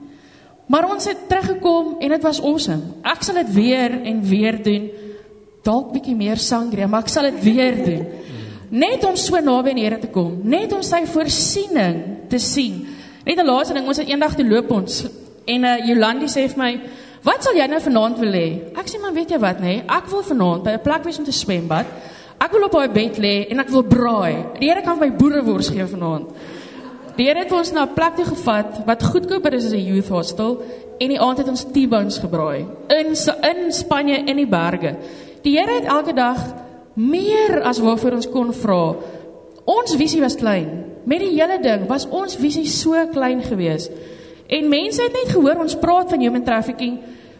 Maar 0.67 0.91
ons 0.91 1.05
het 1.05 1.29
teruggekom 1.29 1.97
en 2.01 2.09
dit 2.09 2.23
was 2.23 2.41
awesome. 2.41 2.83
Ek 3.03 3.23
sal 3.23 3.35
dit 3.35 3.53
weer 3.53 4.03
en 4.05 4.23
weer 4.23 4.63
doen 4.63 4.91
dalk 5.65 5.93
bietjie 5.95 6.17
meer 6.17 6.41
sangria, 6.41 6.87
maar 6.87 7.07
ek 7.07 7.13
sal 7.13 7.31
dit 7.31 7.41
weer 7.45 7.79
doen. 7.85 8.07
Net 8.75 9.05
om 9.05 9.17
so 9.17 9.39
naby 9.41 9.73
aan 9.73 9.81
die 9.81 9.87
Here 9.87 10.01
te 10.03 10.11
kom, 10.13 10.41
net 10.45 10.73
om 10.73 10.83
sy 10.83 11.05
voorsiening 11.07 12.29
te 12.29 12.39
sien. 12.39 12.87
Net 13.25 13.39
'n 13.39 13.47
laaste 13.47 13.75
ding, 13.75 13.87
ons 13.87 13.97
het 13.97 14.09
eendag 14.09 14.35
te 14.37 14.45
loop 14.45 14.71
ons 14.71 15.07
en 15.47 15.65
uh 15.65 15.87
Jolandi 15.87 16.27
sê 16.27 16.49
vir 16.49 16.59
my, 16.59 16.81
"Wat 17.25 17.43
sal 17.43 17.55
jy 17.57 17.67
nou 17.67 17.81
vanaand 17.81 18.19
wil 18.19 18.33
hê?" 18.33 18.49
Ek 18.77 18.87
sê, 18.87 19.01
"Man, 19.01 19.15
weet 19.15 19.31
jy 19.31 19.39
wat, 19.39 19.59
nê? 19.59 19.63
Nee? 19.63 19.85
Ek 19.89 20.07
wil 20.11 20.23
vanaand 20.23 20.63
by 20.63 20.71
'n 20.71 20.83
plek 20.83 21.05
wees 21.05 21.19
om 21.19 21.25
te 21.25 21.33
swembad. 21.33 21.87
Ek 22.41 22.53
wil 22.53 22.65
op 22.65 22.73
daai 22.73 22.89
bed 22.89 23.19
lê 23.19 23.47
en 23.51 23.61
ek 23.61 23.69
wil 23.69 23.83
braai. 23.83 24.45
Die 24.61 24.69
Here 24.69 24.83
kan 24.83 24.99
my 24.99 25.11
boerewors 25.11 25.69
gee 25.69 25.87
vanaand." 25.87 26.27
Die 27.17 27.27
Here 27.27 27.39
het 27.39 27.53
ons 27.53 27.73
na 27.73 27.85
'n 27.85 27.95
plek 27.95 28.17
toe 28.17 28.25
gevat 28.25 28.85
wat 28.87 29.03
goedkoper 29.03 29.55
is 29.55 29.65
as 29.67 29.73
'n 29.73 29.87
youth 29.87 30.09
hostel 30.09 30.63
en 30.99 31.09
die 31.09 31.21
aand 31.21 31.39
het 31.39 31.49
ons 31.49 31.65
T-bones 31.65 32.19
gebraai 32.19 32.67
in 32.89 33.15
in 33.43 33.73
Spanje 33.73 34.17
in 34.27 34.37
die 34.37 34.47
berge. 34.47 34.97
Die 35.43 35.59
Here 35.59 35.75
het 35.75 35.85
elke 35.85 36.13
dag 36.13 36.39
meer 36.95 37.63
as 37.63 37.79
waarvoor 37.79 38.13
ons 38.13 38.29
kon 38.31 38.53
vra. 38.53 38.95
Ons 39.65 39.97
visie 39.97 40.21
was 40.21 40.37
klein. 40.37 40.85
Met 41.05 41.21
die 41.21 41.41
hele 41.41 41.59
ding 41.63 41.87
was 41.89 42.07
ons 42.09 42.37
visie 42.37 42.67
so 42.67 43.07
klein 43.13 43.43
geweest. 43.43 43.91
En 44.55 44.69
mense 44.71 45.03
het 45.03 45.13
net 45.13 45.33
gehoor 45.35 45.63
ons 45.65 45.79
praat 45.83 46.11
van 46.15 46.23
human 46.23 46.45
trafficking. 46.47 46.99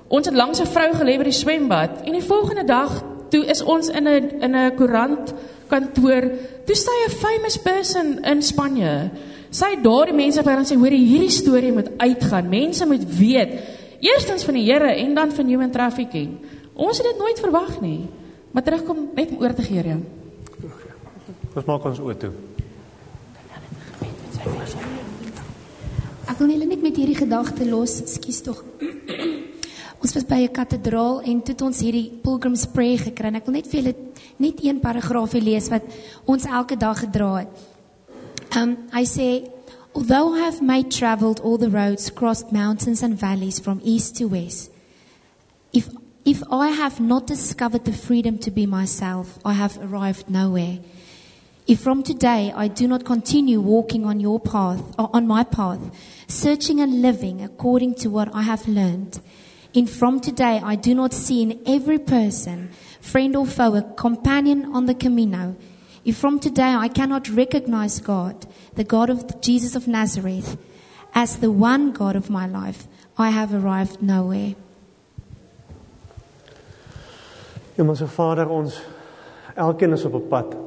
Ons 0.09 0.27
het 0.27 0.37
langs 0.37 0.61
'n 0.61 0.67
vrou 0.67 0.91
gelê 0.95 1.17
by 1.19 1.25
die 1.25 1.41
swembad 1.43 2.03
en 2.05 2.13
die 2.13 2.29
volgende 2.33 2.65
dag 2.65 3.03
toe 3.31 3.45
is 3.47 3.63
ons 3.63 3.89
in 3.89 4.09
'n 4.09 4.43
in 4.43 4.57
'n 4.57 4.75
koerant 4.77 5.35
kantoor. 5.69 6.23
Toe 6.67 6.77
sê 6.77 6.95
'n 7.07 7.11
famous 7.11 7.57
person 7.57 8.25
in 8.25 8.43
Spanje. 8.43 9.11
Sy 9.51 9.77
daardie 9.83 10.15
mense 10.15 10.43
by 10.43 10.55
ons 10.57 10.73
sê 10.73 10.77
hoor 10.77 10.91
hierdie 10.91 11.31
storie 11.31 11.73
moet 11.73 11.91
uitgaan. 11.99 12.49
Mense 12.49 12.87
moet 12.87 13.05
weet 13.19 13.51
eerstens 14.01 14.45
van 14.45 14.55
die 14.55 14.73
Here 14.73 14.95
en 14.95 15.15
dan 15.15 15.33
van 15.33 15.47
human 15.47 15.71
trafficking. 15.71 16.39
Ons 16.75 16.99
het 16.99 17.07
dit 17.07 17.19
nooit 17.19 17.41
verwag 17.41 17.81
nie. 17.81 18.09
Maar 18.51 18.63
terugkom 18.63 19.09
net 19.15 19.31
om 19.31 19.43
oor 19.43 19.55
te 19.55 19.63
gee, 19.63 19.83
ja. 19.87 19.97
Ons 21.55 21.65
maak 21.65 21.85
ons 21.85 21.99
oë 21.99 22.17
toe. 22.17 22.33
Ek 26.25 26.39
wil 26.41 26.55
julle 26.55 26.69
net 26.69 26.83
met 26.83 26.97
hierdie 26.97 27.19
gedagte 27.19 27.67
los. 27.69 27.99
Ekskuus 28.01 28.41
tog. 28.47 28.63
ons 30.05 30.15
was 30.17 30.25
by 30.29 30.45
'n 30.45 30.53
kathedraal 30.53 31.23
en 31.23 31.41
toe 31.41 31.55
het 31.55 31.63
ons 31.63 31.81
hierdie 31.81 32.11
Pilgrim's 32.23 32.67
Prayer 32.67 32.99
gekry. 32.99 33.29
En 33.29 33.37
ek 33.37 33.47
wil 33.47 33.55
net 33.55 33.69
vir 33.69 33.81
julle 33.81 33.95
net 34.39 34.61
een 34.65 34.81
paragraafie 34.81 35.43
lees 35.43 35.69
wat 35.69 35.85
ons 36.27 36.45
elke 36.45 36.77
dag 36.77 36.99
gedra 37.01 37.45
het. 37.45 37.49
Um 38.57 38.77
I 38.93 39.05
say 39.05 39.51
although 39.95 40.35
I 40.35 40.41
have 40.45 40.63
made 40.63 40.91
traveled 40.91 41.41
all 41.41 41.59
the 41.59 41.71
roads, 41.71 42.13
crossed 42.13 42.53
mountains 42.53 43.03
and 43.03 43.19
valleys 43.19 43.61
from 43.61 43.81
east 43.85 44.17
to 44.17 44.29
west, 44.29 44.71
if 45.73 45.89
if 46.25 46.43
I 46.51 46.69
have 46.73 47.01
not 47.01 47.27
discovered 47.27 47.85
the 47.85 47.93
freedom 47.93 48.39
to 48.39 48.51
be 48.51 48.67
myself, 48.67 49.39
I 49.45 49.53
have 49.53 49.79
arrived 49.81 50.29
nowhere. 50.29 50.79
If 51.67 51.81
from 51.81 52.03
today 52.03 52.53
I 52.55 52.69
do 52.69 52.87
not 52.87 53.07
continue 53.07 53.59
walking 53.59 54.05
on 54.05 54.21
your 54.21 54.39
path 54.39 54.83
or 54.99 55.09
on 55.15 55.27
my 55.27 55.45
path, 55.45 55.81
searching 56.29 56.81
and 56.81 57.01
living 57.01 57.43
according 57.43 57.95
to 57.97 58.11
what 58.11 58.29
I 58.35 58.43
have 58.43 58.69
learned, 58.69 59.21
and 59.75 59.89
from 59.89 60.21
today 60.21 60.61
I 60.63 60.77
do 60.77 60.95
not 60.95 61.15
see 61.15 61.41
in 61.41 61.63
every 61.67 61.99
person, 61.99 62.69
friend 63.01 63.35
or 63.35 63.47
foe, 63.47 63.77
a 63.77 63.83
companion 63.83 64.75
on 64.75 64.85
the 64.85 64.95
Camino, 64.95 65.57
if 66.05 66.19
from 66.19 66.39
today 66.39 66.75
I 66.75 66.89
cannot 66.89 67.31
recognize 67.31 67.99
God, 67.99 68.47
the 68.75 68.85
God 68.85 69.09
of 69.09 69.41
Jesus 69.41 69.75
of 69.75 69.89
Nazareth, 69.89 70.59
as 71.15 71.39
the 71.39 71.51
one 71.51 71.93
God 71.93 72.15
of 72.15 72.29
my 72.29 72.47
life, 72.47 72.87
I 73.17 73.31
have 73.31 73.55
arrived 73.55 74.03
nowhere. 74.03 74.55
Hemelse 77.79 78.05
Vader, 78.05 78.51
ons 78.51 78.83
elkeen 79.57 79.93
is 79.95 80.05
op 80.05 80.15
'n 80.15 80.29
pad. 80.29 80.64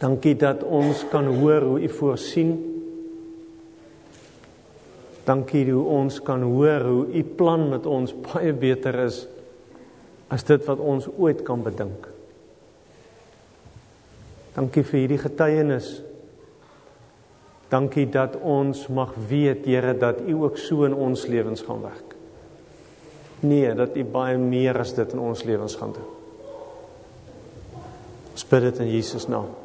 Dankie 0.00 0.34
dat 0.40 0.62
ons 0.64 1.02
kan 1.12 1.26
hoor 1.28 1.66
hoe 1.68 1.80
U 1.84 1.88
voorsien. 1.92 2.54
Dankie 5.28 5.66
hoe 5.68 5.84
ons 5.84 6.22
kan 6.24 6.42
hoor 6.42 6.86
hoe 6.86 7.04
U 7.12 7.24
plan 7.36 7.68
met 7.68 7.86
ons 7.86 8.14
baie 8.30 8.54
beter 8.56 8.96
is 9.04 9.26
as 10.30 10.46
dit 10.46 10.64
wat 10.64 10.80
ons 10.80 11.08
ooit 11.18 11.42
kan 11.44 11.60
bedink. 11.62 12.06
Dankie 14.54 14.86
vir 14.86 15.02
hierdie 15.02 15.20
getuienis. 15.20 15.90
Dankie 17.70 18.06
dat 18.10 18.38
ons 18.40 18.86
mag 18.90 19.12
weet, 19.28 19.66
Here, 19.68 19.92
dat 19.94 20.24
U 20.26 20.40
ook 20.46 20.58
so 20.58 20.86
in 20.88 20.94
ons 20.94 21.26
lewens 21.30 21.62
gaan 21.66 21.84
werk. 21.84 22.16
Nee, 23.46 23.74
dat 23.74 23.94
U 23.96 24.04
baie 24.04 24.38
meer 24.38 24.80
as 24.80 24.94
dit 24.96 25.12
in 25.12 25.22
ons 25.22 25.44
lewens 25.46 25.76
gaan 25.78 25.92
doen. 25.94 26.12
Ons 28.32 28.46
bid 28.48 28.70
dit 28.70 28.86
in 28.86 28.94
Jesus 28.96 29.28
naam. 29.28 29.59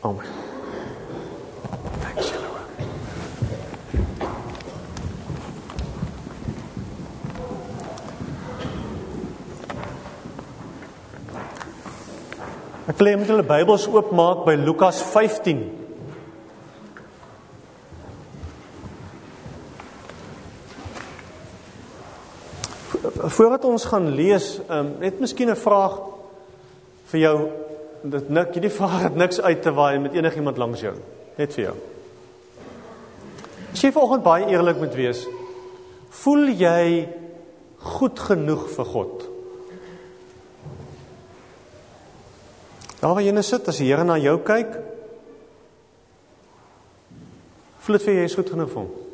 Amen. 0.00 0.24
Thanks, 2.00 2.30
Lord. 2.30 2.70
Ek 12.88 13.02
lê 13.02 13.16
met 13.18 13.26
hulle 13.26 13.42
Bybels 13.42 13.88
oopmaak 13.90 14.46
by 14.46 14.54
Lukas 14.62 15.02
15. 15.02 15.66
Voordat 23.18 23.66
ons 23.66 23.84
gaan 23.90 24.06
lees, 24.14 24.60
um, 24.70 24.94
net 25.02 25.18
miskien 25.18 25.50
'n 25.50 25.58
vraag 25.58 25.98
vir 27.10 27.20
jou. 27.20 27.67
Dit 28.02 28.28
nik, 28.30 28.52
hierdie 28.54 28.70
vraag 28.70 29.08
het 29.08 29.16
niks 29.18 29.40
uit 29.40 29.62
te 29.62 29.72
waai 29.74 29.98
met 29.98 30.14
enigiemand 30.14 30.58
langs 30.60 30.82
jou. 30.84 30.94
Net 31.38 31.54
vir 31.56 31.64
jou. 31.64 31.74
As 33.72 33.82
jy 33.82 33.90
vanoggend 33.94 34.24
baie 34.26 34.46
eerlik 34.52 34.78
moet 34.80 34.94
wees, 34.98 35.24
voel 36.22 36.52
jy 36.54 37.08
goed 37.94 38.22
genoeg 38.28 38.68
vir 38.74 38.88
God? 38.92 39.26
Daar 42.98 43.14
waar 43.14 43.22
jy 43.22 43.34
nou 43.34 43.44
sit, 43.46 43.68
as 43.70 43.78
die 43.78 43.90
Here 43.90 44.06
na 44.06 44.16
jou 44.18 44.38
kyk, 44.42 44.72
voel 47.84 47.98
dit 47.98 48.08
vir 48.08 48.18
jy 48.18 48.24
is 48.26 48.38
goed 48.38 48.50
genoeg 48.54 48.72
vir 48.72 48.82
hom. 48.82 49.07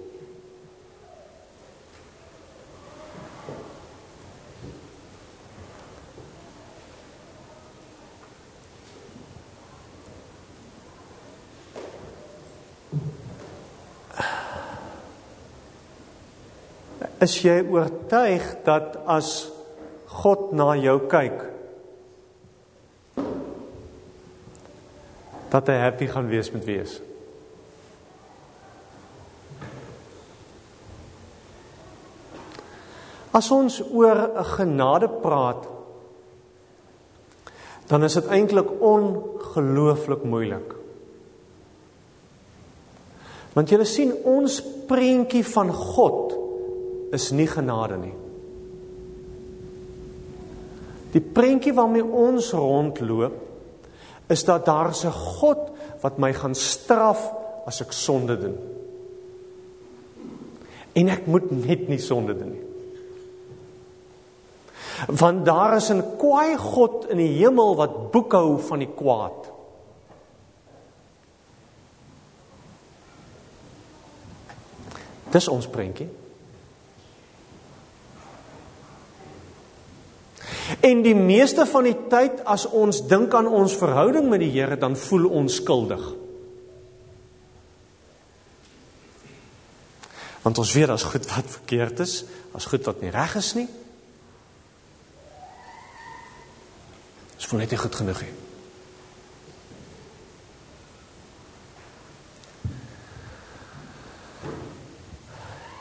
Is 17.25 17.39
jy 17.41 17.63
oortuig 17.73 18.45
dat 18.67 18.99
as 19.09 19.47
God 20.21 20.51
na 20.57 20.75
jou 20.77 20.99
kyk 21.09 21.41
dat 25.55 25.71
hy 25.71 25.77
happy 25.79 26.09
gaan 26.11 26.29
wees 26.29 26.51
met 26.53 26.67
wie 26.67 26.81
is? 26.83 26.99
As 33.35 33.49
ons 33.55 33.81
oor 33.87 34.19
'n 34.43 34.45
genade 34.57 35.09
praat, 35.23 35.65
dan 37.89 38.05
is 38.05 38.15
dit 38.15 38.27
eintlik 38.27 38.71
ongelooflik 38.81 40.25
moeilik. 40.25 40.75
Want 43.55 43.71
jy 43.71 43.85
sien 43.85 44.13
ons 44.25 44.63
prentjie 44.87 45.45
van 45.45 45.73
God 45.73 46.44
is 47.15 47.31
nie 47.31 47.47
genade 47.49 47.99
nie. 48.01 48.15
Die 51.15 51.23
prentjie 51.23 51.75
waarmee 51.75 52.05
ons 52.05 52.51
rondloop 52.59 53.41
is 54.35 54.45
dat 54.45 54.67
daar 54.67 54.91
'n 54.91 55.13
God 55.13 55.71
wat 56.03 56.19
my 56.19 56.33
gaan 56.33 56.55
straf 56.55 57.33
as 57.67 57.81
ek 57.81 57.93
sonde 57.93 58.37
doen. 58.39 58.59
En 60.93 61.09
ek 61.09 61.27
moet 61.27 61.51
net 61.51 61.89
nie 61.89 61.99
sonde 61.99 62.37
doen 62.39 62.51
nie. 62.51 62.67
Want 65.07 65.45
daar 65.45 65.77
is 65.77 65.91
'n 65.91 66.17
kwaai 66.19 66.57
God 66.57 67.07
in 67.11 67.17
die 67.17 67.39
hemel 67.39 67.77
wat 67.77 68.11
boekhou 68.11 68.59
van 68.59 68.79
die 68.79 68.95
kwaad. 68.95 69.53
Dis 75.31 75.49
ons 75.49 75.67
prentjie. 75.67 76.09
En 80.85 81.01
die 81.01 81.17
meeste 81.17 81.65
van 81.67 81.87
die 81.89 81.97
tyd 82.13 82.43
as 82.51 82.67
ons 82.69 83.01
dink 83.09 83.33
aan 83.35 83.49
ons 83.49 83.77
verhouding 83.81 84.29
met 84.29 84.43
die 84.43 84.51
Here, 84.53 84.77
dan 84.77 84.99
voel 85.01 85.31
ons 85.33 85.57
skuldig. 85.63 86.03
Want 90.45 90.61
ons 90.61 90.75
weet 90.77 90.93
as 90.93 91.07
goed 91.09 91.25
wat 91.31 91.49
verkeerd 91.57 92.05
is, 92.05 92.19
as 92.53 92.69
goed 92.69 92.85
wat 92.85 93.01
nie 93.01 93.13
reg 93.15 93.39
is 93.41 93.55
nie. 93.57 93.69
Ons 97.39 97.49
voel 97.49 97.65
net 97.65 97.73
nie 97.73 97.81
goed 97.81 97.97
genoeg 98.03 98.21
nie. 98.27 98.35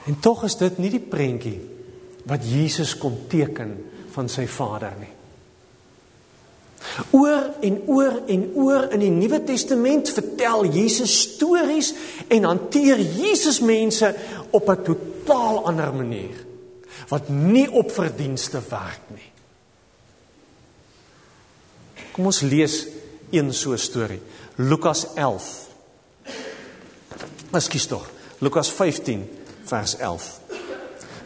En 0.08 0.20
tog 0.20 0.44
is 0.48 0.56
dit 0.60 0.80
nie 0.80 0.92
die 0.96 1.04
prentjie 1.04 1.58
wat 2.28 2.44
Jesus 2.48 2.96
kon 3.00 3.26
teken 3.32 3.76
van 4.14 4.30
sy 4.30 4.46
Vader 4.48 4.96
nie. 5.00 5.12
Oor 7.16 7.54
en 7.64 7.78
oor 7.88 8.18
en 8.28 8.44
oor 8.60 8.90
in 8.94 9.04
die 9.06 9.12
Nuwe 9.14 9.40
Testament 9.48 10.12
vertel 10.14 10.66
Jesus 10.74 11.14
stories 11.22 11.94
en 12.28 12.44
hanteer 12.44 13.00
Jesus 13.00 13.62
mense 13.64 14.14
op 14.52 14.70
'n 14.70 14.84
totaal 14.84 15.66
ander 15.66 15.94
manier 15.94 16.36
wat 17.10 17.30
nie 17.30 17.72
op 17.72 17.92
verdienste 17.92 18.62
werk 18.70 19.02
nie. 19.08 19.32
Kom 22.12 22.26
ons 22.26 22.42
lees 22.42 22.88
een 23.32 23.54
so 23.54 23.76
storie. 23.78 24.22
Lukas 24.56 25.08
11. 25.16 25.68
Ekskuus 27.52 27.86
tog. 27.86 28.10
Lukas 28.38 28.70
15 28.70 29.24
vers 29.66 29.96
11. 29.98 30.40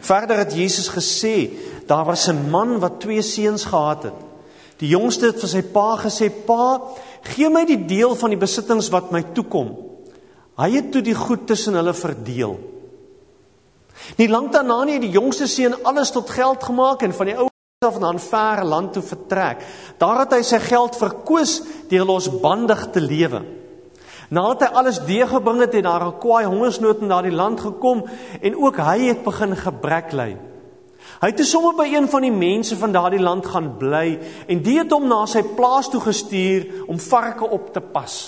Verder 0.00 0.38
het 0.38 0.54
Jesus 0.54 0.88
gesê, 0.88 1.50
daar 1.88 2.04
was 2.04 2.28
'n 2.28 2.50
man 2.50 2.78
wat 2.78 3.00
twee 3.00 3.22
seuns 3.22 3.64
gehad 3.64 4.02
het. 4.02 4.18
Die 4.78 4.88
jongste 4.88 5.26
het 5.26 5.40
vir 5.40 5.48
sy 5.48 5.62
pa 5.62 5.96
gesê: 5.96 6.30
"Pa, 6.46 6.80
gee 7.22 7.48
my 7.50 7.64
die 7.64 7.84
deel 7.86 8.14
van 8.14 8.30
die 8.30 8.38
besittings 8.38 8.88
wat 8.88 9.10
my 9.10 9.22
toekom." 9.32 9.76
Hy 10.58 10.70
het 10.70 10.92
toe 10.92 11.02
die 11.02 11.14
goed 11.14 11.46
tussen 11.46 11.74
hulle 11.74 11.94
verdeel. 11.94 12.58
Nie 14.16 14.28
lank 14.28 14.52
daarna 14.52 14.84
nie 14.84 14.92
het 14.98 15.02
die 15.02 15.14
jongste 15.14 15.46
seun 15.46 15.76
alles 15.84 16.10
tot 16.10 16.30
geld 16.30 16.62
gemaak 16.64 17.02
en 17.02 17.14
van 17.14 17.26
die 17.26 17.36
ou 17.38 17.48
af 17.86 17.98
na 17.98 18.10
'n 18.12 18.18
ver 18.18 18.64
land 18.64 18.92
toe 18.92 19.02
vertrek. 19.02 19.62
Daar 19.98 20.18
het 20.18 20.32
hy 20.32 20.42
sy 20.42 20.58
geld 20.58 20.96
verkoos 20.96 21.62
deur 21.88 22.04
losbandig 22.04 22.90
te 22.90 23.00
lewe. 23.00 23.42
Nadat 24.30 24.60
hy 24.60 24.74
alles 24.74 24.98
deurgebring 24.98 25.60
het, 25.60 25.72
het 25.72 25.84
daar 25.84 26.06
'n 26.06 26.18
kwaai 26.18 26.46
hongersnood 26.46 27.00
in 27.00 27.08
daardie 27.08 27.32
land 27.32 27.60
gekom 27.60 28.04
en 28.40 28.56
ook 28.56 28.76
hy 28.76 28.98
het 29.08 29.22
begin 29.22 29.56
gebrek 29.56 30.12
ly. 30.12 30.36
Hy 31.18 31.32
het 31.32 31.40
sommer 31.42 31.74
by 31.74 31.88
een 31.90 32.06
van 32.10 32.22
die 32.22 32.34
mense 32.34 32.76
van 32.78 32.92
daardie 32.94 33.22
land 33.22 33.46
gaan 33.50 33.72
bly 33.80 34.18
en 34.46 34.60
die 34.62 34.76
het 34.78 34.92
hom 34.94 35.08
na 35.10 35.24
sy 35.26 35.42
plaas 35.56 35.90
toe 35.90 36.00
gestuur 36.04 36.84
om 36.86 37.00
varke 37.02 37.48
op 37.48 37.72
te 37.74 37.82
pas. 37.82 38.18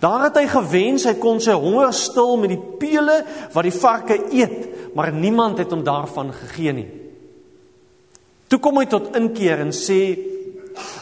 Daar 0.00 0.24
het 0.28 0.38
hy 0.40 0.46
gewens 0.48 1.04
hy 1.04 1.14
kon 1.20 1.40
sy 1.44 1.52
honger 1.52 1.92
stil 1.96 2.38
met 2.40 2.54
die 2.54 2.62
pele 2.80 3.18
wat 3.52 3.68
die 3.68 3.76
varke 3.76 4.16
eet, 4.32 4.94
maar 4.96 5.12
niemand 5.12 5.60
het 5.60 5.72
hom 5.74 5.84
daarvan 5.84 6.32
gegee 6.32 6.72
nie. 6.72 6.88
Toe 8.48 8.58
kom 8.58 8.80
hy 8.80 8.88
tot 8.90 9.12
inkeer 9.20 9.60
en 9.66 9.74
sê 9.76 10.00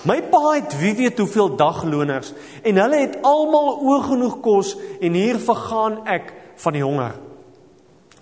My 0.08 0.16
pa 0.30 0.54
het 0.56 0.72
wie 0.80 0.94
weet 0.96 1.20
hoeveel 1.20 1.52
dagloners 1.60 2.32
en 2.66 2.80
hulle 2.80 2.98
het 3.02 3.18
almal 3.26 3.76
oor 3.84 4.02
genoeg 4.08 4.38
kos 4.42 4.74
en 4.98 5.14
hier 5.14 5.38
vergaan 5.38 6.00
ek 6.08 6.32
van 6.64 6.74
die 6.74 6.82
honger. 6.82 7.14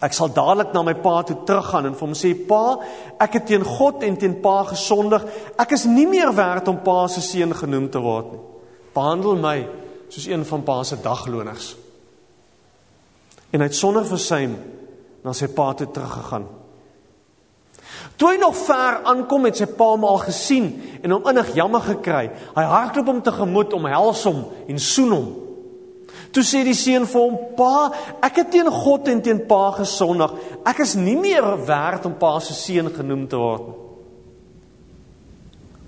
Ek 0.06 0.14
sal 0.14 0.30
dadelik 0.30 0.70
na 0.74 0.84
my 0.86 0.94
pa 1.02 1.16
toe 1.26 1.40
teruggaan 1.48 1.88
en 1.88 1.96
vir 1.98 2.06
hom 2.06 2.14
sê 2.14 2.30
pa, 2.46 2.76
ek 3.22 3.40
het 3.40 3.48
teen 3.50 3.64
God 3.66 4.04
en 4.06 4.18
teen 4.20 4.36
pa 4.42 4.60
gesondig. 4.68 5.24
Ek 5.58 5.74
is 5.74 5.86
nie 5.90 6.06
meer 6.06 6.30
werd 6.36 6.68
om 6.70 6.78
pa 6.84 7.06
se 7.10 7.24
seun 7.24 7.54
genoem 7.56 7.88
te 7.90 8.02
word 8.02 8.28
nie. 8.36 8.44
Behandel 8.94 9.40
my 9.40 9.56
soos 10.12 10.28
een 10.30 10.44
van 10.46 10.62
pa 10.66 10.78
se 10.86 11.00
dagloners. 11.02 11.72
En 13.50 13.62
hy 13.62 13.66
het 13.66 13.78
sonder 13.78 14.06
versuim 14.06 14.54
na 15.24 15.34
sy 15.34 15.48
pa 15.50 15.72
toe 15.74 15.88
teruggegaan. 15.90 16.46
Toe 18.16 18.30
hy 18.30 18.36
nog 18.40 18.54
ver 18.56 19.00
aankom 19.10 19.48
het 19.48 19.58
sy 19.58 19.66
pa 19.76 19.90
hom 19.92 20.06
al 20.08 20.22
gesien 20.22 20.70
en 21.02 21.16
hom 21.16 21.26
innig 21.32 21.50
jammer 21.58 21.82
gekry. 21.84 22.28
Hy 22.54 22.64
hardloop 22.70 23.10
hom 23.10 23.24
tegemoet 23.24 23.74
om 23.76 23.90
hels 23.90 24.22
hom 24.28 24.44
en 24.70 24.80
soen 24.80 25.12
hom. 25.16 25.26
Toe 26.36 26.44
sê 26.44 26.60
die 26.66 26.76
seun 26.76 27.06
vir 27.08 27.22
hom: 27.22 27.36
"Pa, 27.56 27.90
ek 28.26 28.42
het 28.42 28.50
teen 28.52 28.68
God 28.68 29.08
en 29.08 29.22
teen 29.24 29.46
pa 29.48 29.70
gesondig. 29.78 30.34
Ek 30.68 30.82
is 30.84 30.94
nie 31.00 31.16
meer 31.16 31.46
werd 31.64 32.04
om 32.04 32.18
pa 32.20 32.38
se 32.40 32.52
seun 32.52 32.90
genoem 32.92 33.26
te 33.28 33.40
word 33.40 33.68
nie." 33.68 33.76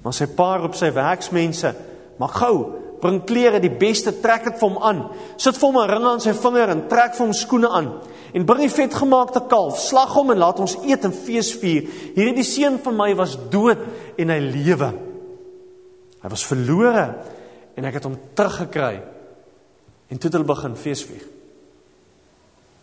Maar 0.02 0.14
sy 0.16 0.26
pa 0.26 0.56
roep 0.56 0.74
sy 0.74 0.88
werksmense: 0.94 1.74
"Maak 2.18 2.30
gou, 2.40 2.72
bring 3.02 3.26
klere, 3.26 3.60
die 3.60 3.76
beste, 3.76 4.12
trek 4.22 4.44
dit 4.44 4.58
vir 4.58 4.68
hom 4.68 4.78
aan. 4.82 5.10
Sit 5.36 5.56
vir 5.56 5.68
hom 5.68 5.76
'n 5.82 5.90
ring 5.90 6.04
aan 6.04 6.20
sy 6.20 6.32
vinger 6.32 6.70
en 6.70 6.88
trek 6.88 7.14
vir 7.14 7.26
hom 7.26 7.34
skoene 7.34 7.68
aan." 7.68 7.92
en 8.34 8.44
bring 8.44 8.60
die 8.60 8.68
vetgemaakte 8.68 9.40
kalf, 9.48 9.78
slag 9.78 10.12
hom 10.12 10.30
en 10.30 10.38
laat 10.38 10.58
ons 10.60 10.76
eet 10.84 11.04
en 11.04 11.12
fees 11.12 11.48
vier. 11.56 11.88
Hierdie 12.14 12.44
seun 12.44 12.78
van 12.78 12.96
my 12.96 13.14
was 13.14 13.38
dood 13.50 13.78
en 14.18 14.28
hy 14.28 14.38
lewe. 14.38 14.92
Hy 16.22 16.28
was 16.28 16.44
verlore 16.44 17.06
en 17.74 17.84
ek 17.88 17.94
het 17.94 18.04
hom 18.04 18.18
teruggekry. 18.34 19.17
En 20.08 20.16
toe 20.16 20.30
het 20.30 20.38
hulle 20.38 20.48
begin 20.48 20.76
fees 20.76 21.04
vier. 21.04 21.24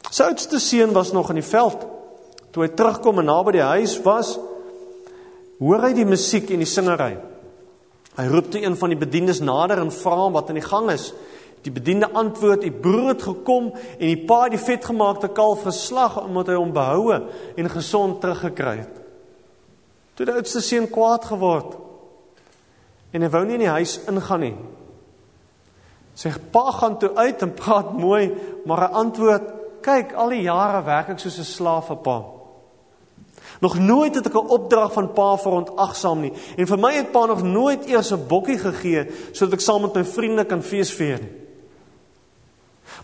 Sy 0.10 0.24
oudste 0.30 0.60
seun 0.62 0.94
was 0.96 1.12
nog 1.12 1.32
in 1.34 1.42
die 1.42 1.48
veld. 1.48 1.82
Toe 2.54 2.64
hy 2.64 2.72
terugkom 2.78 3.20
en 3.20 3.28
naby 3.28 3.58
die 3.58 3.66
huis 3.66 3.98
was, 4.06 4.36
hoor 5.60 5.88
hy 5.88 5.94
die 5.98 6.08
musiek 6.08 6.52
en 6.54 6.62
die 6.64 6.70
singery. 6.70 7.16
Hy 8.16 8.26
roep 8.32 8.52
toe 8.52 8.62
een 8.64 8.78
van 8.80 8.94
die 8.94 9.00
bedienis 9.00 9.42
nader 9.44 9.82
en 9.82 9.92
vra 9.92 10.22
hom 10.22 10.38
wat 10.38 10.52
aan 10.52 10.60
die 10.60 10.68
gang 10.68 10.92
is. 10.94 11.10
Die 11.66 11.74
bediende 11.74 12.08
antwoord: 12.14 12.62
"Die 12.62 12.72
broer 12.72 13.16
het 13.16 13.24
gekom 13.26 13.72
en 13.74 14.06
die 14.06 14.26
pa 14.28 14.44
het 14.44 14.54
die 14.54 14.62
vetgemaakte 14.62 15.28
kalf 15.34 15.66
geslag 15.66 16.22
omdat 16.22 16.54
hy 16.54 16.60
hom 16.60 16.72
behoue 16.72 17.24
en 17.58 17.70
gesond 17.70 18.22
teruggekry 18.22 18.78
het." 18.86 19.02
Toe 20.16 20.26
die 20.26 20.36
oudste 20.36 20.62
seun 20.62 20.88
kwaad 20.88 21.26
geword 21.26 21.76
en 23.12 23.22
hy 23.22 23.30
wou 23.32 23.46
nie 23.46 23.58
in 23.58 23.66
die 23.66 23.72
huis 23.72 24.00
ingaan 24.08 24.40
nie. 24.44 24.56
Sy 26.16 26.32
pa 26.52 26.72
gaan 26.72 26.98
toe 27.00 27.12
uit 27.16 27.42
en 27.44 27.54
praat 27.54 27.92
mooi, 28.00 28.32
maar 28.66 28.86
hy 28.86 29.02
antwoord: 29.04 29.52
"Kyk, 29.84 30.14
al 30.14 30.32
die 30.32 30.46
jare 30.48 30.82
werk 30.84 31.10
ek 31.10 31.20
soos 31.20 31.40
'n 31.40 31.44
slaaf 31.44 31.88
vir 31.88 31.98
pa. 31.98 32.24
Nog 33.62 33.78
nooit 33.80 34.16
het 34.16 34.26
ek 34.26 34.34
'n 34.34 34.50
opdrag 34.50 34.94
van 34.94 35.14
pa 35.14 35.38
verontagsaam 35.38 36.22
nie 36.22 36.34
en 36.58 36.68
vir 36.68 36.78
my 36.78 36.94
het 36.94 37.12
pa 37.12 37.26
nog 37.26 37.44
nooit 37.44 37.86
eers 37.86 38.12
'n 38.12 38.28
bokkie 38.28 38.58
gegee 38.58 39.12
sodat 39.32 39.54
ek 39.54 39.62
saam 39.62 39.82
met 39.82 39.96
my 39.96 40.04
vriende 40.04 40.46
kan 40.46 40.62
feesvier 40.62 41.20
nie." 41.20 41.46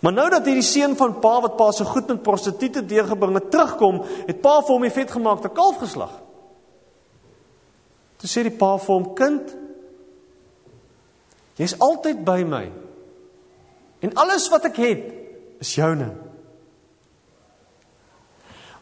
Maar 0.02 0.14
nou 0.14 0.30
dat 0.30 0.46
hierdie 0.46 0.66
seun 0.66 0.96
van 0.96 1.20
pa 1.20 1.42
wat 1.42 1.56
pa 1.56 1.72
so 1.72 1.86
goed 1.86 2.08
met 2.08 2.22
prostituie 2.22 2.86
deurgebring 2.86 3.34
het 3.34 3.52
terugkom, 3.52 4.02
het 4.28 4.42
pa 4.42 4.62
vir 4.62 4.74
hom 4.74 4.82
die 4.82 4.90
vetgemaakte 4.90 5.50
kalf 5.50 5.78
geslag. 5.78 6.22
Toe 8.18 8.30
sê 8.30 8.44
die 8.44 8.58
pa 8.58 8.78
vir 8.78 8.96
hom: 8.96 9.14
"Kind, 9.14 9.56
jy's 11.56 11.80
altyd 11.80 12.24
by 12.26 12.44
my. 12.44 12.81
En 14.02 14.14
alles 14.18 14.50
wat 14.50 14.68
ek 14.72 14.82
het, 14.82 15.08
is 15.62 15.76
joune." 15.78 16.10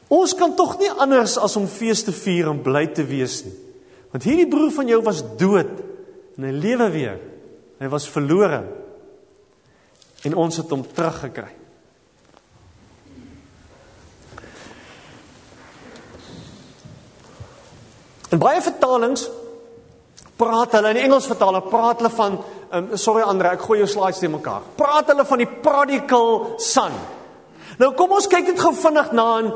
Ons 0.09 0.33
kan 0.33 0.55
tog 0.57 0.79
nie 0.81 0.89
anders 0.89 1.37
as 1.37 1.55
om 1.59 1.67
fees 1.69 2.01
te 2.03 2.13
vier 2.15 2.49
en 2.49 2.63
bly 2.65 2.87
te 2.97 3.05
wees 3.05 3.43
nie. 3.45 3.53
Want 4.09 4.25
hierdie 4.25 4.49
broer 4.49 4.71
van 4.73 4.89
jou 4.89 4.97
was 5.05 5.21
dood 5.37 5.83
en 6.37 6.47
hy 6.47 6.53
lewe 6.55 6.87
weer. 6.95 7.19
Hy 7.79 7.89
was 7.93 8.09
verlore 8.09 8.63
en 10.25 10.35
ons 10.35 10.57
het 10.59 10.71
hom 10.73 10.81
teruggekry. 10.83 11.51
In 18.33 18.41
baie 18.41 18.59
vertalings 18.61 19.27
praat 20.39 20.73
hulle 20.77 20.91
in 20.93 21.03
Engels 21.05 21.29
vertaling 21.29 21.69
praat 21.69 22.01
hulle 22.01 22.11
van 22.17 22.41
um, 22.71 22.97
sorry 22.97 23.23
Andre, 23.23 23.53
ek 23.55 23.63
gooi 23.65 23.79
jou 23.79 23.87
slides 23.89 24.19
te 24.19 24.29
mekaar. 24.31 24.65
Praat 24.77 25.11
hulle 25.11 25.25
van 25.25 25.41
die 25.41 25.49
prodigal 25.63 26.59
son. 26.63 26.95
Nou 27.79 27.93
kom 27.95 28.11
ons 28.17 28.27
kyk 28.27 28.51
net 28.51 28.59
gou 28.59 28.73
vinnig 28.75 29.11
na 29.15 29.27
'n 29.41 29.51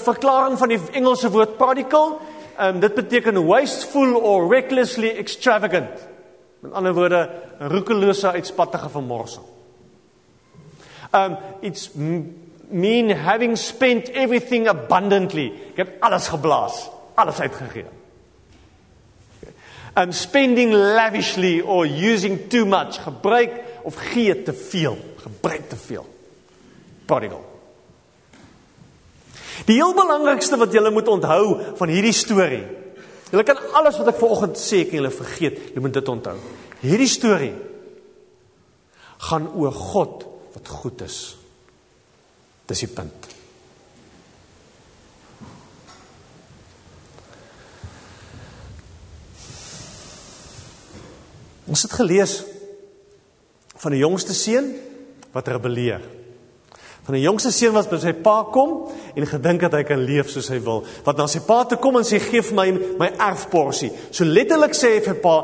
verklaring 0.00 0.58
van 0.58 0.68
die 0.68 0.80
Engelse 0.92 1.30
woord 1.30 1.56
prodigal. 1.58 2.20
Um, 2.58 2.80
dit 2.80 2.94
beteken 2.94 3.46
wasteful 3.46 4.16
or 4.16 4.48
recklessly 4.48 5.10
extravagant. 5.16 6.06
Met 6.60 6.72
ander 6.72 6.94
woorde, 6.94 7.30
roekelose 7.58 8.32
uitspattige 8.32 8.88
vermorsing. 8.88 9.44
Um 11.12 11.36
it's 11.60 11.90
mean 12.70 13.10
having 13.10 13.56
spent 13.56 14.08
everything 14.08 14.68
abundantly. 14.68 15.52
Ek 15.70 15.76
het 15.76 16.00
alles 16.00 16.28
geblaas, 16.28 16.90
alles 17.14 17.40
uitgegee. 17.40 17.95
Um 19.96 20.12
spending 20.12 20.72
lavishly 20.72 21.62
or 21.62 21.86
using 21.86 22.48
too 22.48 22.66
much, 22.66 23.00
gebruik 23.00 23.52
of 23.84 23.96
gee 24.12 24.34
te 24.42 24.52
veel, 24.52 24.98
gebruik 25.22 25.68
te 25.70 25.76
veel. 25.76 26.06
Prodigal. 27.06 27.44
Die 29.64 29.78
heel 29.78 29.94
belangrikste 29.96 30.58
wat 30.60 30.74
julle 30.74 30.92
moet 30.92 31.08
onthou 31.08 31.56
van 31.78 31.88
hierdie 31.88 32.14
storie. 32.14 32.64
Julle 33.30 33.46
kan 33.46 33.62
alles 33.78 33.96
wat 33.98 34.12
ek 34.12 34.20
vanoggend 34.20 34.60
sê 34.60 34.82
kan 34.84 35.00
julle 35.00 35.14
vergeet. 35.14 35.62
Jy 35.74 35.82
moet 35.82 35.96
dit 35.96 36.12
onthou. 36.12 36.36
Hierdie 36.84 37.10
storie 37.10 37.54
gaan 39.30 39.48
oor 39.56 39.72
God 39.72 40.26
wat 40.54 40.68
goed 40.82 41.06
is. 41.06 41.20
Dis 42.68 42.84
die 42.84 42.92
punt. 42.92 43.35
Ons 51.66 51.82
het 51.86 51.96
gelees 51.98 52.40
van 53.76 53.94
die 53.94 54.02
jongste 54.02 54.34
seun 54.34 54.70
wat 55.34 55.48
rebelleer. 55.50 56.04
Van 57.06 57.14
die 57.14 57.22
jongste 57.22 57.52
seun 57.54 57.74
wat 57.76 57.90
by 57.90 57.98
sy 58.02 58.12
pa 58.18 58.40
kom 58.50 58.76
en 59.14 59.28
gedink 59.30 59.62
dat 59.62 59.76
hy 59.78 59.82
kan 59.86 60.02
leef 60.02 60.30
soos 60.32 60.48
hy 60.50 60.58
wil. 60.62 60.84
Wat 61.06 61.18
na 61.18 61.28
sy 61.30 61.42
pa 61.46 61.60
toe 61.68 61.78
kom 61.82 61.98
en 62.00 62.06
sê 62.06 62.18
gee 62.22 62.42
vir 62.42 62.56
my 62.58 62.66
my 63.02 63.10
erfporsie. 63.28 63.92
So 64.10 64.26
letterlik 64.26 64.74
sê 64.74 64.96
hy 64.96 65.02
vir 65.04 65.20
pa 65.22 65.36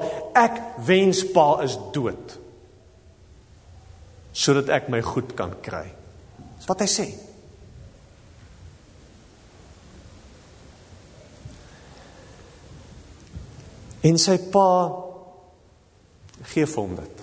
ek 0.43 0.63
wens 0.89 1.25
pa 1.35 1.49
is 1.67 1.79
dood 1.95 2.39
sodat 4.33 4.71
ek 4.73 4.87
my 4.89 5.03
goed 5.05 5.35
kan 5.37 5.51
kry. 5.61 5.85
Dis 6.57 6.69
wat 6.71 6.81
hy 6.81 6.89
sê. 6.89 7.05
En 14.09 14.17
sy 14.19 14.39
pa 14.51 14.69
gee 16.51 16.67
vir 16.67 16.83
hom 16.83 16.97
dit. 16.99 17.23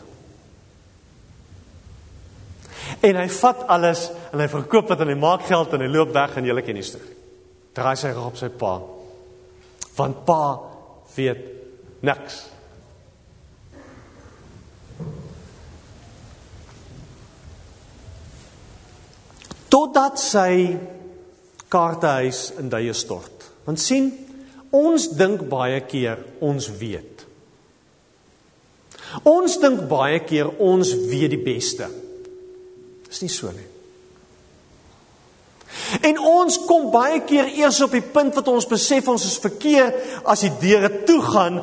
En 3.09 3.19
hy 3.19 3.27
vat 3.39 3.63
alles 3.67 4.07
en 4.33 4.41
hy 4.41 4.47
verkoop 4.51 4.89
dit 4.91 5.01
en 5.03 5.11
hy 5.11 5.17
maak 5.19 5.45
geld 5.47 5.73
en 5.73 5.83
hy 5.83 5.89
loop 5.91 6.13
weg 6.15 6.37
en 6.37 6.47
jy 6.47 6.61
ken 6.65 6.79
die 6.79 6.85
storie. 6.85 7.15
draai 7.73 7.95
sy 7.95 8.09
rug 8.11 8.31
op 8.31 8.37
sy 8.39 8.49
pa. 8.49 8.79
Want 9.95 10.23
pa 10.27 10.43
weet 11.15 11.43
niks. 12.03 12.39
Totdat 19.69 20.19
sy 20.19 20.75
kaartehuis 21.69 22.49
in 22.59 22.71
duie 22.73 22.95
stort. 22.97 23.45
Want 23.67 23.79
sien, 23.79 24.09
ons 24.75 25.11
dink 25.15 25.45
baie 25.49 25.79
keer 25.87 26.23
ons 26.43 26.71
weet. 26.81 27.18
Ons 29.23 29.57
dink 29.61 29.87
baie 29.89 30.19
keer 30.25 30.49
ons 30.61 30.93
weet 31.09 31.33
die 31.33 31.43
beste. 31.43 31.89
Dis 33.09 33.21
nie 33.25 33.33
so 33.33 33.51
nie. 33.51 33.67
En 36.05 36.19
ons 36.21 36.57
kom 36.67 36.89
baie 36.93 37.21
keer 37.27 37.49
eers 37.57 37.79
op 37.85 37.93
die 37.93 38.05
punt 38.05 38.35
wat 38.37 38.49
ons 38.51 38.67
besef 38.69 39.07
ons 39.09 39.25
is 39.25 39.39
verkeerd 39.41 40.25
as 40.29 40.43
die 40.45 40.51
deure 40.61 40.91
toe 41.07 41.21
gaan 41.25 41.61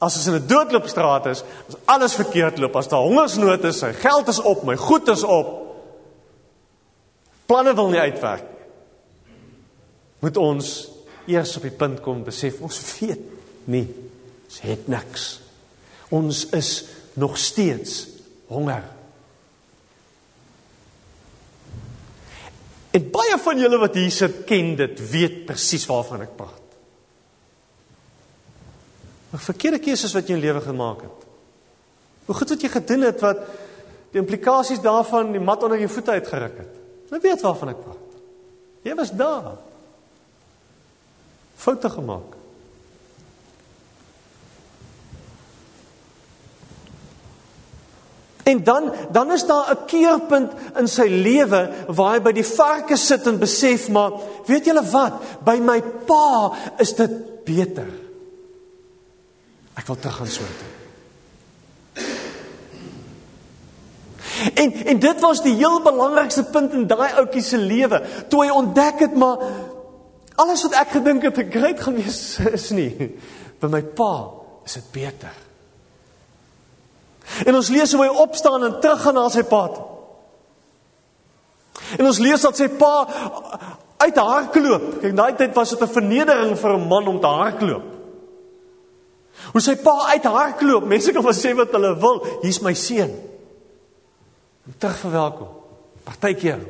as 0.00 0.16
ons 0.16 0.26
in 0.26 0.34
'n 0.34 0.46
doodloopstraat 0.48 1.26
is, 1.26 1.42
as 1.68 1.76
alles 1.84 2.14
verkeerd 2.14 2.58
loop, 2.58 2.76
as 2.76 2.88
daar 2.88 3.04
hongersnood 3.04 3.64
is, 3.64 3.78
sy 3.78 3.92
geld 3.92 4.28
is 4.28 4.40
op, 4.40 4.64
my 4.64 4.76
goed 4.76 5.08
is 5.08 5.22
op. 5.22 5.76
Planne 7.46 7.74
wil 7.74 7.88
nie 7.88 8.00
uitwerk 8.00 8.42
nie. 8.42 8.66
Moet 10.20 10.36
ons 10.36 10.88
eers 11.26 11.56
op 11.56 11.62
die 11.62 11.76
punt 11.76 12.00
kom 12.00 12.24
besef 12.24 12.60
ons 12.60 12.80
weet 13.00 13.20
nie, 13.64 13.88
ons 14.46 14.60
het 14.60 14.88
niks. 14.88 15.40
Ons 16.10 16.46
is 16.56 16.70
nog 17.18 17.38
steeds 17.38 18.06
honger. 18.50 18.84
En 22.90 23.10
baie 23.14 23.36
van 23.38 23.60
julle 23.62 23.78
wat 23.78 23.94
hier 23.94 24.10
sit 24.10 24.42
ken 24.48 24.74
dit, 24.78 25.02
weet 25.12 25.44
presies 25.46 25.86
waarvan 25.86 26.24
ek 26.26 26.34
praat. 26.38 26.56
Maar 29.30 29.42
verkeerde 29.44 29.78
keuses 29.78 30.14
wat 30.16 30.26
jy 30.26 30.34
in 30.34 30.42
jou 30.42 30.46
lewe 30.48 30.64
gemaak 30.64 31.04
het. 31.06 31.26
Hoe 32.26 32.34
goed 32.34 32.54
wat 32.54 32.64
jy 32.66 32.70
gedoen 32.72 33.06
het 33.06 33.22
wat 33.22 33.44
die 34.10 34.18
implikasies 34.18 34.82
daarvan 34.82 35.30
die 35.34 35.42
mat 35.42 35.62
onder 35.62 35.78
jou 35.78 35.90
voete 35.90 36.16
uitgeruk 36.18 36.58
het. 36.64 36.78
Jy 37.10 37.20
weet 37.22 37.42
waarvan 37.46 37.72
ek 37.72 37.82
praat. 37.84 38.18
Jy 38.86 38.94
was 38.98 39.12
daar. 39.14 39.54
Foute 41.60 41.90
gemaak. 41.92 42.39
En 48.42 48.64
dan 48.64 48.92
dan 49.12 49.32
is 49.32 49.46
daar 49.46 49.70
'n 49.70 49.84
keerpunt 49.86 50.52
in 50.76 50.88
sy 50.88 51.08
lewe 51.08 51.70
waar 51.86 52.12
hy 52.14 52.20
by 52.20 52.32
die 52.32 52.46
varke 52.46 52.96
sit 52.96 53.26
en 53.26 53.38
besef 53.38 53.88
maar 53.88 54.12
weet 54.46 54.64
julle 54.64 54.90
wat 54.90 55.44
by 55.44 55.56
my 55.56 55.82
pa 56.06 56.52
is 56.78 56.94
dit 56.94 57.44
beter. 57.44 57.88
Ek 59.74 59.86
wil 59.86 59.96
terug 59.96 60.16
gaan 60.16 60.26
soontoe. 60.26 60.78
En 64.54 64.72
en 64.72 64.98
dit 64.98 65.20
was 65.20 65.42
die 65.42 65.54
heel 65.54 65.82
belangrikste 65.82 66.44
punt 66.44 66.72
in 66.72 66.86
daai 66.86 67.12
ouetjie 67.12 67.42
se 67.42 67.58
lewe 67.58 68.02
toe 68.28 68.44
hy 68.44 68.50
ontdek 68.50 68.98
het 68.98 69.14
maar 69.14 69.36
alles 70.34 70.62
wat 70.62 70.78
ek 70.80 70.96
gedink 70.96 71.22
het 71.22 71.38
ek 71.38 71.52
great 71.52 71.80
gaan 71.80 71.98
wees 72.00 72.38
is 72.52 72.70
nie 72.70 72.92
by 73.60 73.68
my 73.68 73.82
pa 73.82 74.12
is 74.64 74.78
dit 74.78 74.92
beter. 74.92 75.49
En 77.46 77.54
ons 77.54 77.68
lees 77.68 77.92
hoe 77.92 78.02
hy 78.04 78.10
opstaan 78.22 78.64
en 78.66 78.80
teruggaan 78.80 79.16
na 79.16 79.28
sy 79.32 79.44
pa. 79.48 79.64
En 81.98 82.06
ons 82.06 82.18
lees 82.22 82.42
dat 82.42 82.58
sy 82.58 82.68
pa 82.80 82.94
uit 84.00 84.16
hardloop. 84.16 84.86
Kyk, 85.02 85.14
daai 85.16 85.36
tyd 85.38 85.54
was 85.56 85.74
dit 85.74 85.82
'n 85.82 85.94
vernedering 85.94 86.58
vir 86.58 86.76
'n 86.76 86.88
man 86.88 87.08
om 87.08 87.20
te 87.20 87.26
hardloop. 87.26 87.86
Hoe 89.52 89.60
sy 89.60 89.76
pa 89.76 90.10
uit 90.12 90.24
hardloop, 90.24 90.84
mense 90.84 91.12
kan 91.12 91.24
sê 91.34 91.54
wat 91.56 91.72
hulle 91.72 91.94
wil, 92.00 92.26
hier's 92.42 92.60
my 92.60 92.74
seun. 92.74 93.10
Terug 94.78 94.96
verwelkom. 94.96 95.48
Partykeer. 96.04 96.60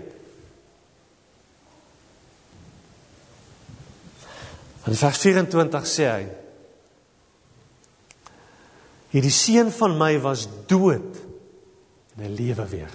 In 4.86 4.94
vers 4.94 5.18
24 5.18 5.86
sê 5.86 6.06
hy 6.08 6.28
Hierdie 9.10 9.34
seun 9.34 9.72
van 9.74 9.96
my 9.98 10.12
was 10.22 10.46
dood 10.70 11.18
en 12.14 12.22
hy 12.22 12.30
lewe 12.30 12.66
weer. 12.70 12.92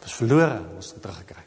Was 0.00 0.14
verlore, 0.16 0.60
ons 0.76 0.92
het 0.94 1.02
teruggekry. 1.02 1.42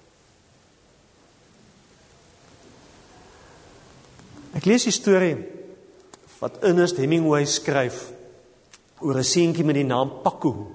Ek 4.59 4.65
lees 4.67 4.85
die 4.85 4.93
storie 4.93 5.37
wat 6.39 6.59
Ernest 6.65 6.99
Hemingway 6.99 7.45
skryf 7.47 8.09
oor 8.99 9.17
'n 9.17 9.23
seentjie 9.23 9.63
met 9.63 9.75
die 9.75 9.87
naam 9.87 10.21
Paco 10.23 10.67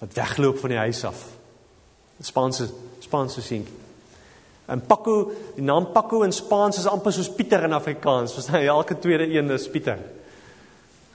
wat 0.00 0.14
wegloop 0.14 0.58
van 0.58 0.70
die 0.70 0.78
huis 0.78 1.04
af. 1.04 1.24
'n 2.20 2.24
Spaanse 2.24 2.68
Spaanse 3.00 3.42
seentjie. 3.42 3.78
En 4.66 4.80
Paco, 4.80 5.30
die 5.54 5.64
naam 5.64 5.92
Paco 5.92 6.22
in 6.22 6.32
Spaans 6.32 6.78
is 6.78 6.86
amper 6.86 7.12
soos 7.12 7.28
Pieter 7.28 7.64
in 7.64 7.72
Afrikaans. 7.72 8.32
Verstaan 8.32 8.60
jy? 8.60 8.66
Elke 8.66 8.98
tweede 8.98 9.28
een 9.28 9.50
is 9.50 9.68
Pieter. 9.70 9.98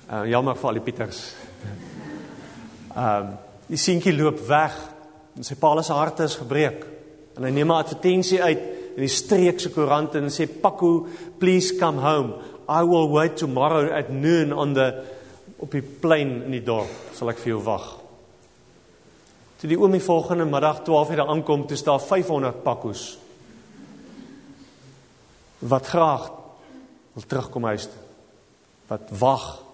Uh 0.09 0.23
jammer 0.25 0.57
vir 0.57 0.67
al 0.69 0.77
die 0.79 0.81
Pieters. 0.81 1.19
Ehm 2.95 3.27
um, 3.27 3.37
die 3.69 3.77
seentjie 3.77 4.15
loop 4.17 4.39
weg 4.47 4.73
en 5.37 5.45
sy 5.45 5.53
pa 5.61 5.75
se 5.85 5.93
hart 5.93 6.23
is 6.25 6.39
gebreek. 6.39 6.85
En 7.37 7.45
hy 7.45 7.51
neem 7.51 7.69
'n 7.69 7.77
advertensie 7.77 8.41
uit 8.41 8.63
in 8.95 9.03
die 9.05 9.07
streek 9.07 9.59
se 9.59 9.69
koerant 9.69 10.15
en 10.15 10.31
sê 10.33 10.47
Paco, 10.61 11.07
please 11.37 11.77
come 11.77 12.01
home. 12.01 12.33
I 12.67 12.81
will 12.83 13.09
wait 13.09 13.37
tomorrow 13.37 13.91
at 13.91 14.09
noon 14.09 14.51
on 14.53 14.73
the 14.73 15.03
op 15.59 15.71
die 15.71 15.81
plein 15.81 16.41
in 16.43 16.51
die 16.51 16.63
dorp. 16.63 16.89
Sal 17.13 17.29
ek 17.29 17.37
vir 17.37 17.53
jou 17.53 17.63
wag. 17.63 17.99
Toe 19.59 19.69
die 19.69 19.77
oomie 19.77 20.01
volgende 20.01 20.45
middag 20.45 20.81
12:00 20.83 21.15
daar 21.15 21.29
aankom, 21.29 21.67
toe 21.67 21.77
staan 21.77 21.99
500 21.99 22.63
Pacos 22.63 23.17
wat 25.59 25.87
graag 25.87 26.31
wil 27.13 27.23
terugkom 27.27 27.63
huis 27.63 27.85
toe. 27.85 28.01
Wat 28.87 29.09
wag 29.19 29.68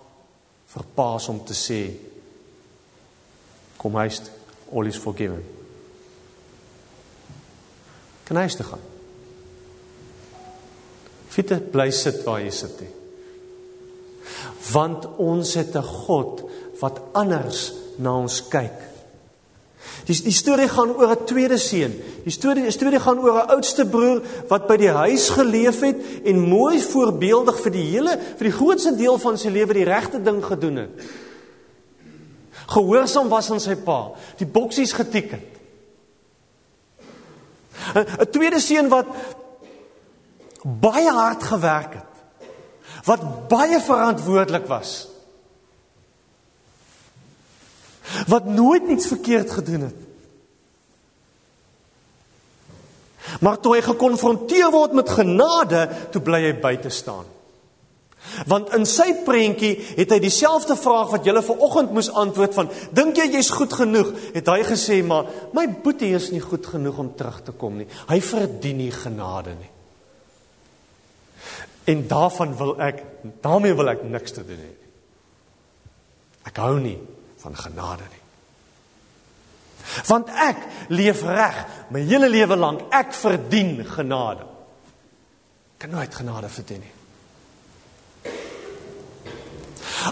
vir 0.75 0.88
paas 0.95 1.29
om 1.31 1.39
te 1.47 1.55
sê 1.55 1.81
kom 3.79 3.95
huis 4.01 4.21
all 4.73 4.88
is 4.89 4.99
forgiven. 4.99 5.43
Kan 8.25 8.41
huis 8.41 8.57
toe 8.57 8.65
gaan. 8.65 8.83
Fitte 11.29 11.59
bly 11.71 11.89
sit 11.93 12.23
waar 12.25 12.41
jy 12.41 12.51
sit. 12.55 12.79
He. 12.81 12.89
Want 14.71 15.05
ons 15.21 15.53
het 15.53 15.75
'n 15.75 15.83
God 15.83 16.43
wat 16.81 17.01
anders 17.13 17.73
na 17.97 18.17
ons 18.17 18.41
kyk. 18.49 18.94
Die 20.06 20.15
die 20.24 20.34
storie 20.34 20.67
gaan 20.69 20.91
oor 20.95 21.12
'n 21.12 21.26
tweede 21.26 21.58
seun. 21.58 21.93
Die 22.24 22.32
storie 22.32 22.63
die 22.63 22.71
storie 22.71 23.00
gaan 23.00 23.19
oor 23.19 23.43
'n 23.43 23.50
oudste 23.56 23.86
broer 23.86 24.21
wat 24.48 24.67
by 24.67 24.78
die 24.78 24.89
huis 24.89 25.30
geleef 25.30 25.80
het 25.82 25.98
en 26.24 26.39
mooi 26.39 26.82
voorbeeldig 26.82 27.60
vir 27.60 27.71
die 27.71 27.86
hele 27.91 28.19
vir 28.38 28.50
die 28.50 28.58
grootste 28.58 28.95
deel 28.95 29.17
van 29.17 29.38
sy 29.38 29.50
lewe 29.50 29.74
die 29.74 29.84
regte 29.84 30.21
ding 30.21 30.43
gedoen 30.45 30.76
het. 30.76 30.89
Gehoorsaam 32.67 33.30
was 33.30 33.52
aan 33.52 33.60
sy 33.60 33.76
pa, 33.76 34.12
die 34.38 34.48
boksies 34.48 34.93
getik 34.93 35.32
het. 35.32 35.52
'n 37.95 38.30
Tweede 38.32 38.60
seun 38.60 38.89
wat 38.89 39.06
baie 40.63 41.12
hard 41.12 41.43
gewerk 41.43 41.93
het. 41.93 42.13
Wat 43.06 43.48
baie 43.48 43.80
verantwoordelik 43.80 44.67
was. 44.67 45.14
Wat 48.28 48.46
nooit 48.46 48.89
iets 48.89 49.08
verkeerd 49.08 49.52
gedoen 49.52 49.88
het. 49.89 50.02
Maar 53.41 53.60
toe 53.60 53.76
hy 53.76 53.82
gekonfronteer 53.84 54.70
word 54.74 54.94
met 54.98 55.10
genade, 55.10 55.88
toe 56.13 56.22
bly 56.24 56.44
hy 56.46 56.54
buite 56.62 56.91
staan. 56.94 57.26
Want 58.50 58.72
in 58.74 58.88
sy 58.89 59.12
prentjie 59.26 59.76
het 60.00 60.12
hy 60.12 60.18
dieselfde 60.24 60.76
vraag 60.80 61.12
wat 61.13 61.28
julle 61.28 61.44
vanoggend 61.46 61.94
moes 61.94 62.10
antwoord 62.10 62.56
van, 62.58 62.72
dink 62.96 63.20
jy 63.22 63.28
jy's 63.36 63.52
goed 63.54 63.74
genoeg? 63.74 64.12
Het 64.34 64.50
hy 64.50 64.60
gesê, 64.65 65.00
maar 65.06 65.30
my 65.56 65.68
boetie 65.70 66.13
is 66.18 66.32
nie 66.34 66.41
goed 66.44 66.65
genoeg 66.65 67.00
om 67.02 67.12
terug 67.18 67.41
te 67.46 67.54
kom 67.56 67.78
nie. 67.82 67.89
Hy 68.10 68.20
verdien 68.26 68.82
nie 68.82 68.91
genade 68.94 69.56
nie. 69.60 69.72
En 71.94 72.02
daarvan 72.10 72.56
wil 72.58 72.74
ek 72.82 73.04
daarmee 73.46 73.78
wil 73.78 73.94
ek 73.94 74.08
niks 74.10 74.34
te 74.34 74.46
doen 74.46 74.58
hê. 74.58 74.74
Ek 76.50 76.58
hou 76.62 76.80
nie 76.82 76.98
van 77.45 77.58
genade 77.58 78.08
nie. 78.10 78.23
Want 80.10 80.31
ek 80.34 80.65
leef 80.89 81.21
reg 81.21 81.62
my 81.93 82.01
hele 82.01 82.29
lewe 82.29 82.58
lank. 82.58 82.88
Ek 82.89 83.13
verdien 83.13 83.77
genade. 83.86 84.47
Ek 85.75 85.86
kan 85.86 85.93
nooit 85.93 86.15
genade 86.15 86.49
verdien 86.49 86.81
nie. 86.81 86.93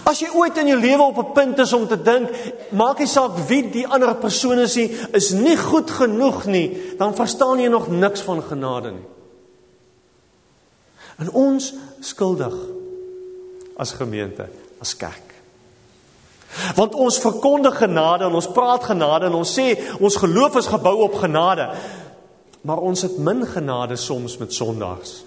As 0.02 0.18
jy 0.18 0.30
ooit 0.34 0.56
in 0.58 0.72
jou 0.72 0.78
lewe 0.80 1.02
op 1.02 1.18
'n 1.18 1.32
punt 1.34 1.58
is 1.58 1.72
om 1.72 1.86
te 1.86 1.98
dink, 2.02 2.30
maak 2.70 2.98
nie 2.98 3.06
saak 3.06 3.36
wie 3.48 3.70
die 3.70 3.86
ander 3.86 4.14
persoon 4.14 4.58
is 4.58 4.74
nie, 4.74 4.90
is 5.12 5.30
nie 5.30 5.56
goed 5.56 5.90
genoeg 5.90 6.46
nie, 6.46 6.96
dan 6.98 7.14
verstaan 7.14 7.60
jy 7.60 7.68
nog 7.68 7.88
niks 7.88 8.20
van 8.20 8.42
genade 8.42 8.90
nie. 8.90 9.06
En 11.18 11.30
ons 11.30 11.74
skuldig 12.00 12.54
as 13.76 13.92
gemeente, 13.92 14.48
as 14.80 14.96
kerk. 14.96 15.33
Want 16.76 16.94
ons 16.94 17.18
verkondig 17.18 17.78
genade 17.78 18.24
en 18.24 18.34
ons 18.34 18.52
praat 18.52 18.84
genade 18.84 19.26
en 19.26 19.38
ons 19.40 19.54
sê 19.58 19.74
ons 20.00 20.16
geloof 20.16 20.56
is 20.60 20.70
gebou 20.70 20.96
op 21.06 21.14
genade. 21.14 21.68
Maar 22.62 22.78
ons 22.78 23.02
het 23.02 23.18
min 23.18 23.46
genade 23.46 23.96
soms 23.96 24.38
met 24.38 24.54
sondaars. 24.54 25.24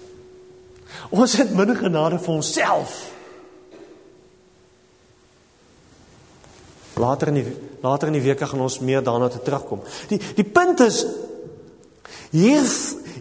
Ons 1.10 1.36
het 1.38 1.54
min 1.54 1.76
genade 1.76 2.18
vir 2.18 2.34
onsself. 2.34 2.96
Later 6.98 7.30
in 7.30 7.42
die 7.42 7.56
later 7.82 8.10
in 8.10 8.16
die 8.18 8.24
weke 8.24 8.46
gaan 8.46 8.64
ons 8.64 8.80
meer 8.82 9.04
daarna 9.06 9.28
te 9.30 9.42
terugkom. 9.42 9.84
Die 10.10 10.18
die 10.34 10.46
punt 10.46 10.80
is 10.82 11.04
hier 12.32 12.64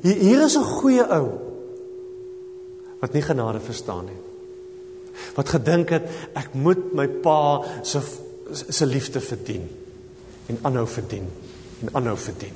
hier 0.02 0.46
is 0.46 0.58
'n 0.58 0.64
goeie 0.64 1.06
ou 1.06 1.28
wat 3.00 3.14
nie 3.14 3.22
genade 3.22 3.60
verstaan 3.60 4.06
nie. 4.06 4.27
Wat 5.36 5.50
gedink 5.50 5.90
het 5.96 6.08
ek 6.38 6.54
moet 6.54 6.94
my 6.96 7.08
pa 7.24 7.40
se 7.84 8.02
se 8.48 8.86
liefde 8.86 9.20
verdien 9.20 9.66
en 10.48 10.60
aanhou 10.64 10.86
verdien 10.88 11.26
en 11.82 11.90
aanhou 11.94 12.16
verdien. 12.18 12.54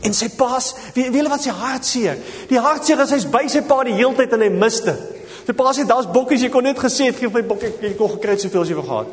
En 0.00 0.14
sy 0.16 0.30
pa's, 0.32 0.70
weet 0.96 1.12
julle 1.12 1.28
wat 1.28 1.44
sy 1.44 1.52
hartseer? 1.52 2.20
Die 2.48 2.60
hartseer 2.60 3.02
is 3.04 3.12
hy's 3.12 3.26
by 3.28 3.44
sy 3.52 3.60
pa 3.68 3.82
die 3.84 3.98
hele 3.98 4.16
tyd 4.16 4.32
en 4.32 4.46
hy 4.46 4.48
mis 4.54 4.80
dit. 4.86 5.02
Sy 5.44 5.56
pa 5.56 5.74
sê 5.76 5.84
daar's 5.88 6.08
bokkies, 6.08 6.46
jy 6.46 6.52
kon 6.52 6.64
net 6.64 6.80
gesê 6.80 7.10
het 7.10 7.18
gee 7.20 7.28
my 7.32 7.42
bokkie, 7.46 7.74
jy 7.84 7.92
kon 7.98 8.14
gekry 8.14 8.36
het 8.36 8.44
soveel 8.44 8.64
as 8.64 8.72
jy 8.72 8.78
wou 8.78 8.86
gehad. 8.86 9.12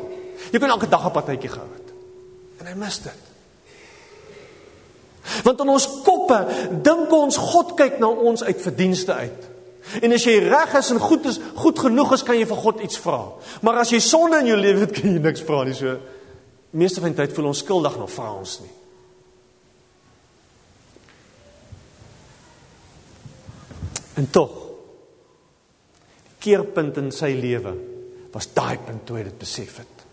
Jy 0.54 0.62
kon 0.62 0.72
elke 0.72 0.88
dag 0.88 1.04
'n 1.04 1.12
partytjie 1.12 1.50
gehou 1.52 1.68
het. 1.74 1.92
En 2.60 2.66
hy 2.66 2.74
mis 2.74 2.98
dit. 3.04 3.20
Want 5.44 5.60
in 5.60 5.68
ons 5.68 5.88
koppe 6.04 6.38
dink 6.82 7.12
ons 7.12 7.36
God 7.36 7.76
kyk 7.76 7.98
na 8.00 8.08
ons 8.08 8.42
uit 8.42 8.60
verdienste 8.62 9.12
uit. 9.12 9.48
En 10.02 10.12
as 10.12 10.24
jy 10.26 10.36
reg 10.44 10.74
is 10.78 10.90
en 10.92 11.00
goed 11.00 11.26
is, 11.30 11.40
goed 11.56 11.78
genoeg 11.80 12.12
is, 12.18 12.24
kan 12.26 12.36
jy 12.38 12.46
vir 12.48 12.62
God 12.62 12.82
iets 12.84 13.00
vra. 13.00 13.20
Maar 13.64 13.82
as 13.82 13.92
jy 13.94 14.00
sonde 14.04 14.40
in 14.42 14.50
jou 14.52 14.58
lewe 14.60 14.84
het, 14.84 14.94
kan 14.96 15.10
jy 15.14 15.22
niks 15.22 15.44
vra 15.48 15.62
nie. 15.64 15.76
So 15.76 15.96
meeste 16.78 17.00
van 17.00 17.14
die 17.14 17.22
tyd 17.22 17.34
voel 17.36 17.50
ons 17.52 17.62
skuldig 17.64 17.96
nog 17.96 18.12
vra 18.12 18.32
ons 18.36 18.58
nie. 18.64 18.74
En 24.18 24.26
tog 24.34 24.56
keerpunt 26.42 26.98
in 27.00 27.12
sy 27.14 27.30
lewe 27.38 27.72
was 28.34 28.50
daai 28.54 28.78
punt 28.84 29.06
toe 29.06 29.18
hy 29.18 29.24
dit 29.26 29.38
besef 29.40 29.78
het. 29.80 30.04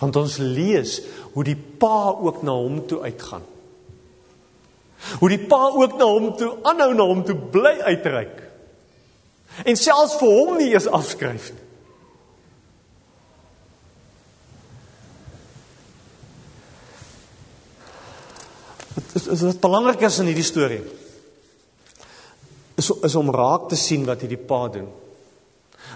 Want 0.00 0.16
ons 0.18 0.38
lees 0.42 0.98
hoe 1.34 1.44
die 1.46 1.56
pa 1.56 2.12
ook 2.12 2.42
na 2.46 2.54
hom 2.58 2.80
toe 2.90 3.02
uitgaan. 3.06 3.44
Hoe 5.20 5.28
die 5.28 5.42
pa 5.46 5.64
ook 5.70 5.98
na 5.98 6.06
hom 6.06 6.30
toe 6.38 6.52
aanhou 6.62 6.92
na 6.94 7.06
hom 7.08 7.24
toe 7.26 7.36
bly 7.36 7.74
uitreik. 7.88 8.38
En 9.64 9.76
selfs 9.76 10.16
vir 10.20 10.30
hom 10.30 10.56
nie 10.60 10.70
eens 10.72 10.88
afskryf 10.88 11.50
nie. 11.52 11.62
Dit 19.12 19.26
is, 19.26 19.40
wat 19.44 19.60
belangrik 19.60 20.00
is 20.08 20.18
in 20.22 20.30
hierdie 20.30 20.46
storie. 20.46 20.82
Is 22.80 22.88
is 23.04 23.16
om 23.18 23.30
raak 23.32 23.68
te 23.68 23.76
sien 23.76 24.06
wat 24.08 24.24
hierdie 24.24 24.40
pa 24.40 24.64
doen. 24.72 24.88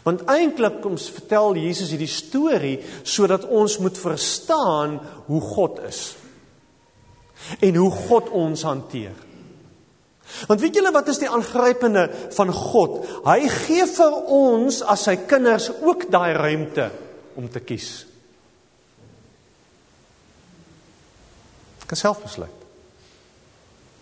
Want 0.05 0.27
eintlik 0.31 0.81
kom 0.85 0.99
vertel 1.01 1.57
Jesus 1.63 1.93
hierdie 1.95 2.11
storie 2.11 2.77
sodat 3.03 3.47
ons 3.49 3.79
moet 3.83 3.99
verstaan 3.99 4.99
hoe 5.29 5.41
God 5.41 5.81
is. 5.89 6.03
En 7.61 7.75
hoe 7.75 7.91
God 7.91 8.29
ons 8.35 8.63
hanteer. 8.63 9.15
Want 10.47 10.61
weet 10.61 10.75
julle 10.75 10.91
wat 10.95 11.09
is 11.13 11.21
die 11.23 11.31
aangrypende 11.31 12.09
van 12.35 12.51
God? 12.53 12.99
Hy 13.27 13.47
gee 13.53 13.87
vir 13.87 14.17
ons 14.37 14.81
as 14.83 15.07
sy 15.07 15.15
kinders 15.29 15.71
ook 15.79 16.09
daai 16.11 16.35
ruimte 16.35 16.91
om 17.39 17.47
te 17.53 17.63
kies. 17.63 17.91
Kan 21.87 21.99
self 22.01 22.25
besluit. 22.25 22.65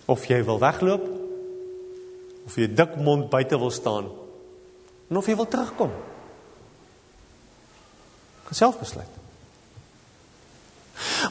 Of 0.08 0.24
jy 0.28 0.40
wil 0.44 0.60
wegloop 0.62 1.04
of 2.44 2.56
jy 2.60 2.66
dik 2.76 2.98
mond 3.00 3.30
buite 3.32 3.56
wil 3.56 3.70
staan 3.72 4.10
en 5.08 5.16
of 5.20 5.28
jy 5.28 5.36
wil 5.36 5.48
terugkom. 5.48 5.92
Kan 8.48 8.58
self 8.58 8.80
besluit. 8.80 9.23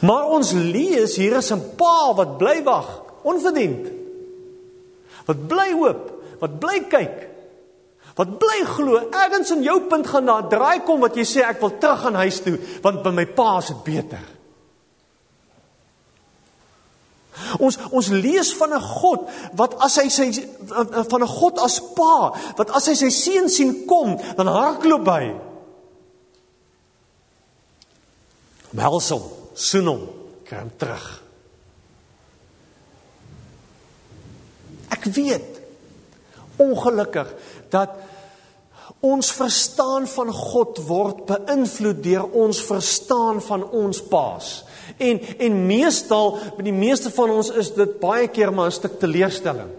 Maar 0.00 0.28
ons 0.36 0.52
lees 0.52 1.16
hier 1.16 1.36
is 1.36 1.52
'n 1.52 1.74
pa 1.76 2.14
wat 2.14 2.38
bly 2.38 2.62
wag, 2.62 3.02
onverdiend. 3.22 3.88
Wat 5.26 5.46
bly 5.48 5.72
hoop, 5.72 6.12
wat 6.38 6.58
bly 6.58 6.80
kyk. 6.88 7.28
Wat 8.14 8.38
bly 8.38 8.60
glo, 8.64 9.00
ergens 9.10 9.50
in 9.50 9.62
jou 9.62 9.80
punt 9.90 10.06
gaan 10.06 10.26
daar 10.26 10.48
draai 10.48 10.84
kom 10.86 11.00
wat 11.00 11.16
jy 11.16 11.24
sê 11.26 11.42
ek 11.42 11.60
wil 11.60 11.78
terug 11.78 12.00
gaan 12.00 12.14
huis 12.14 12.40
toe 12.40 12.58
want 12.82 13.02
by 13.02 13.10
my 13.10 13.26
pa 13.26 13.58
is 13.58 13.72
dit 13.72 13.82
beter. 13.84 14.22
Ons 17.58 17.78
ons 17.90 18.08
lees 18.14 18.52
van 18.54 18.74
'n 18.74 18.80
God 18.80 19.26
wat 19.58 19.74
as 19.82 19.96
hy 19.96 20.08
sy 20.08 20.46
van 21.10 21.22
'n 21.22 21.26
God 21.26 21.58
as 21.58 21.80
Pa, 21.96 22.34
wat 22.56 22.70
as 22.70 22.86
hy 22.86 22.94
sy 22.94 23.10
seun 23.10 23.48
sien 23.48 23.86
kom, 23.86 24.18
dan 24.36 24.46
hardloop 24.46 25.06
hy. 25.06 25.34
Melsel, 28.70 29.43
soen 29.54 29.90
hom, 29.90 30.06
kry 30.44 30.60
hom 30.62 30.72
terug. 30.78 31.06
Ek 34.94 35.06
weet 35.14 35.60
ongelukkig 36.62 37.30
dat 37.72 37.96
ons 39.04 39.30
verstaan 39.36 40.06
van 40.08 40.32
God 40.32 40.80
word 40.88 41.24
beïnvloed 41.28 42.02
deur 42.04 42.28
ons 42.44 42.60
verstaan 42.64 43.40
van 43.44 43.64
ons 43.76 44.00
paas. 44.08 44.52
En 44.96 45.20
en 45.20 45.62
meestal 45.66 46.36
met 46.56 46.64
die 46.68 46.76
meeste 46.76 47.12
van 47.12 47.32
ons 47.36 47.50
is 47.52 47.72
dit 47.76 47.96
baie 48.00 48.28
keer 48.28 48.52
maar 48.52 48.70
'n 48.72 48.78
stuk 48.80 48.98
teleurstelling. 49.00 49.70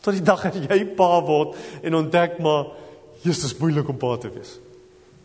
Tot 0.00 0.14
die 0.14 0.22
dag 0.22 0.44
as 0.44 0.54
jy 0.54 0.84
pa 0.96 1.22
word 1.22 1.56
en 1.82 1.94
ontdek 1.94 2.38
maar 2.38 2.66
Jesus 3.22 3.52
is 3.52 3.58
moeilik 3.58 3.88
om 3.88 3.96
pa 3.96 4.16
te 4.16 4.30
wees. 4.30 4.58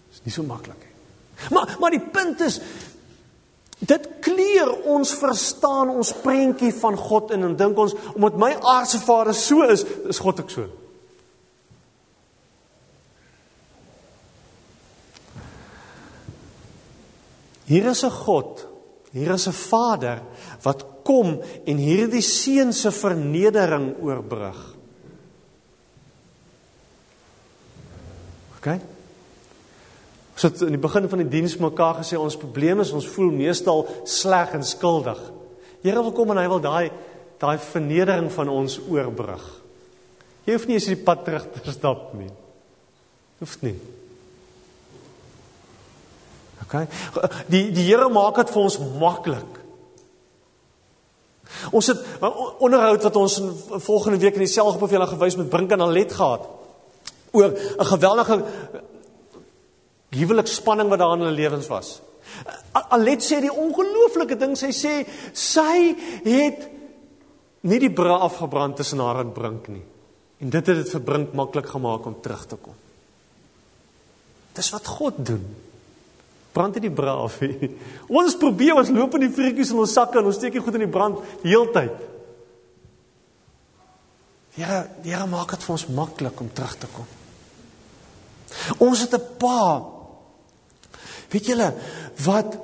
Dis 0.10 0.24
nie 0.24 0.34
so 0.34 0.44
maklik 0.44 0.80
nie. 0.80 0.91
Maar 1.50 1.76
maar 1.80 1.92
die 1.92 2.06
punt 2.12 2.42
is 2.42 2.60
dit 3.82 4.10
kleur 4.22 4.70
ons 4.94 5.14
verstaan 5.18 5.90
ons 5.90 6.14
prentjie 6.22 6.74
van 6.74 6.98
God 6.98 7.32
en 7.34 7.48
dan 7.48 7.56
dink 7.58 7.80
ons 7.82 7.96
omdat 8.14 8.38
my 8.38 8.52
aardse 8.60 9.00
vader 9.02 9.34
so 9.34 9.66
is, 9.66 9.84
is 10.06 10.22
God 10.22 10.44
ook 10.44 10.54
so. 10.54 10.68
Hier 17.72 17.86
is 17.86 18.04
'n 18.04 18.12
God, 18.12 18.68
hier 19.12 19.32
is 19.32 19.48
'n 19.48 19.54
Vader 19.54 20.22
wat 20.62 20.86
kom 21.04 21.42
en 21.66 21.78
hierdie 21.78 22.22
seun 22.22 22.74
se 22.74 22.92
vernedering 22.92 23.96
oorbrug. 24.02 24.76
OK? 28.58 28.78
Ons 30.42 30.56
het 30.58 30.62
in 30.66 30.74
die 30.74 30.82
begin 30.82 31.06
van 31.06 31.20
die 31.22 31.30
diens 31.30 31.54
mekaar 31.62 32.00
gesê 32.00 32.18
ons 32.18 32.36
probleem 32.42 32.80
is 32.82 32.90
ons 32.98 33.06
voel 33.14 33.28
meestal 33.30 33.84
sleg 34.10 34.56
en 34.58 34.64
skuldig. 34.66 35.20
Here 35.84 36.02
wil 36.02 36.16
kom 36.18 36.34
en 36.34 36.40
hy 36.42 36.48
wil 36.50 36.64
daai 36.64 36.90
daai 37.38 37.62
vernedering 37.62 38.32
van 38.34 38.50
ons 38.50 38.80
oorbrug. 38.90 39.44
Jy 40.48 40.56
hoef 40.56 40.66
nie 40.66 40.80
eens 40.80 40.90
die 40.90 40.98
pad 40.98 41.22
terug 41.28 41.46
te 41.54 41.74
stap 41.78 42.10
nie. 42.18 42.32
Hoef 43.38 43.56
nie. 43.62 43.76
Okay? 46.66 46.88
Die 47.54 47.68
die 47.76 47.86
Here 47.92 48.10
maak 48.10 48.42
dit 48.42 48.50
vir 48.50 48.66
ons 48.66 48.82
maklik. 48.98 49.60
Ons 51.70 51.94
het 51.94 52.02
'n 52.02 52.34
onderhoud 52.66 53.04
wat 53.04 53.16
ons 53.16 53.42
volgende 53.86 54.18
week 54.18 54.42
in 54.42 54.50
die 54.50 54.56
selgroep 54.58 54.90
vir 54.90 54.98
julle 54.98 55.14
gewys 55.14 55.38
met 55.38 55.54
Brink 55.54 55.72
en 55.72 55.86
Alet 55.86 56.18
gehad 56.18 56.50
oor 57.32 57.54
'n 57.54 57.92
geweldige 57.94 58.42
huweliksspanning 60.16 60.90
wat 60.92 61.00
daar 61.00 61.16
in 61.16 61.26
hulle 61.26 61.38
lewens 61.38 61.70
was. 61.72 62.02
Alet 62.74 63.24
sê 63.24 63.42
die 63.44 63.52
ongelooflike 63.52 64.38
ding, 64.40 64.56
sy 64.60 64.72
sê 64.76 64.94
sy 65.34 65.96
het 66.26 66.68
nie 67.68 67.80
die 67.80 67.94
bra 67.94 68.20
afgebrand 68.28 68.80
tussen 68.80 69.00
haar 69.04 69.22
en 69.24 69.34
Brink 69.36 69.68
nie. 69.72 69.84
En 70.42 70.50
dit 70.50 70.68
het 70.68 70.78
dit 70.84 70.94
vir 70.96 71.04
Brink 71.06 71.36
maklik 71.38 71.68
gemaak 71.70 72.06
om 72.10 72.18
terug 72.22 72.46
te 72.50 72.58
kom. 72.58 72.78
Dis 74.58 74.72
wat 74.74 74.88
God 74.88 75.20
doen 75.26 75.46
brand 76.52 76.76
dit 76.76 76.88
die 76.88 76.94
braaf. 76.94 77.40
Ons 78.22 78.38
probeer 78.40 78.76
ons 78.80 78.92
loop 78.94 79.16
in 79.18 79.28
die 79.28 79.34
vrietjies 79.34 79.74
in 79.74 79.82
ons 79.84 79.94
sakke 79.96 80.20
en 80.20 80.30
ons 80.30 80.38
steek 80.38 80.58
dit 80.58 80.64
goed 80.64 80.78
in 80.80 80.86
die 80.86 80.92
brand 80.92 81.22
die 81.44 81.54
hele 81.54 81.72
tyd. 81.76 82.08
Here, 84.58 84.82
die 85.04 85.14
Here 85.14 85.30
maak 85.32 85.56
dit 85.56 85.64
vir 85.64 85.76
ons 85.78 85.88
maklik 85.96 86.44
om 86.44 86.52
terug 86.52 86.76
te 86.82 86.90
kom. 86.92 87.08
Ons 88.84 89.06
het 89.06 89.16
'n 89.16 89.38
pa. 89.40 89.62
Weet 91.32 91.52
julle 91.52 91.72
wat 92.26 92.58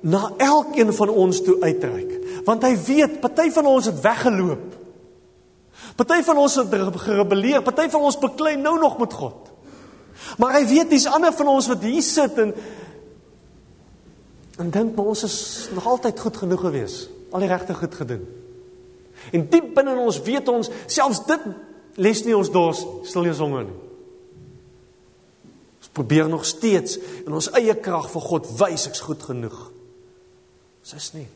na 0.00 0.30
elkeen 0.36 0.92
van 0.96 1.12
ons 1.12 1.42
toe 1.44 1.58
uitreik, 1.60 2.12
want 2.46 2.64
hy 2.64 2.72
weet 2.86 3.20
party 3.20 3.50
van 3.52 3.68
ons 3.68 3.88
het 3.90 4.00
weggeloop. 4.00 4.66
Party 5.96 6.20
van 6.24 6.38
ons 6.40 6.56
het 6.56 6.74
gerebelleer, 7.04 7.62
party 7.64 7.88
van 7.92 8.04
ons 8.08 8.18
beklei 8.20 8.56
nou 8.56 8.78
nog 8.80 8.98
met 9.00 9.12
God. 9.12 9.50
Maar 10.40 10.58
hy 10.58 10.66
weet 10.68 10.92
dis 10.92 11.08
ander 11.08 11.32
van 11.36 11.48
ons 11.52 11.68
wat 11.68 11.84
hier 11.84 12.04
sit 12.04 12.38
en 12.40 12.54
en 14.60 14.68
dink 14.68 14.92
maar 14.92 15.08
ons 15.08 15.22
is 15.24 15.36
nog 15.72 15.86
altyd 15.88 16.20
goed 16.20 16.36
genoeg 16.36 16.60
gewees. 16.60 16.96
Al 17.32 17.40
die 17.40 17.48
regte 17.48 17.74
goed 17.74 17.94
gedoen. 17.96 18.26
En 19.32 19.46
diep 19.48 19.70
binne 19.76 19.94
in 19.94 20.02
ons 20.04 20.18
weet 20.26 20.48
ons 20.52 20.68
selfs 20.84 21.22
dit 21.28 21.46
les 21.96 22.20
nie 22.26 22.36
ons 22.36 22.50
dors 22.52 22.82
stil 23.08 23.24
nie 23.24 23.32
honger 23.38 23.64
nie. 23.70 23.78
Ons 25.90 26.06
probeer 26.06 26.28
nog 26.28 26.44
steeds 26.46 26.98
in 27.26 27.32
ons 27.34 27.48
eie 27.58 27.74
krag 27.74 28.06
vir 28.12 28.22
God 28.22 28.46
wys 28.60 28.86
ek's 28.86 29.02
goed 29.02 29.24
genoeg. 29.26 29.58
Dis 30.86 31.08
nie. 31.16 31.26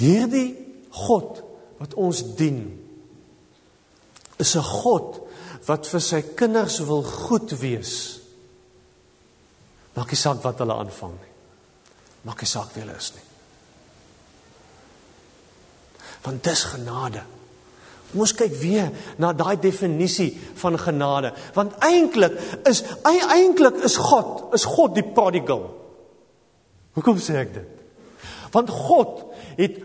Hierdie 0.00 0.56
God 1.04 1.44
wat 1.76 1.94
ons 2.00 2.24
dien 2.40 2.64
is 4.40 4.56
'n 4.56 4.64
God 4.64 5.20
wat 5.66 5.86
vir 5.86 6.00
sy 6.00 6.22
kinders 6.22 6.80
wil 6.80 7.02
goed 7.02 7.52
wees. 7.60 8.20
Maak 9.94 10.10
nie 10.10 10.16
saak 10.16 10.42
wat 10.42 10.58
hulle 10.58 10.74
aanvang 10.74 11.12
nie. 11.12 11.32
Maak 12.24 12.40
nie 12.40 12.48
saak 12.48 12.74
wie 12.74 12.82
hulle 12.82 12.96
is 12.96 13.12
nie. 13.14 13.35
Want 16.26 16.44
dis 16.44 16.64
genade. 16.72 17.22
Ons 18.16 18.32
kyk 18.38 18.54
weer 18.60 18.92
na 19.20 19.32
daai 19.36 19.56
definisie 19.60 20.30
van 20.60 20.78
genade, 20.78 21.32
want 21.56 21.74
eintlik 21.84 22.36
is 22.70 22.84
eintlik 23.04 23.80
is 23.84 23.96
God, 24.00 24.54
is 24.56 24.64
God 24.64 24.94
die 24.96 25.04
prodigal. 25.04 25.66
Hoekom 26.96 27.18
sê 27.20 27.40
ek 27.42 27.52
dit? 27.56 27.82
Want 28.54 28.70
God 28.72 29.24
het 29.58 29.82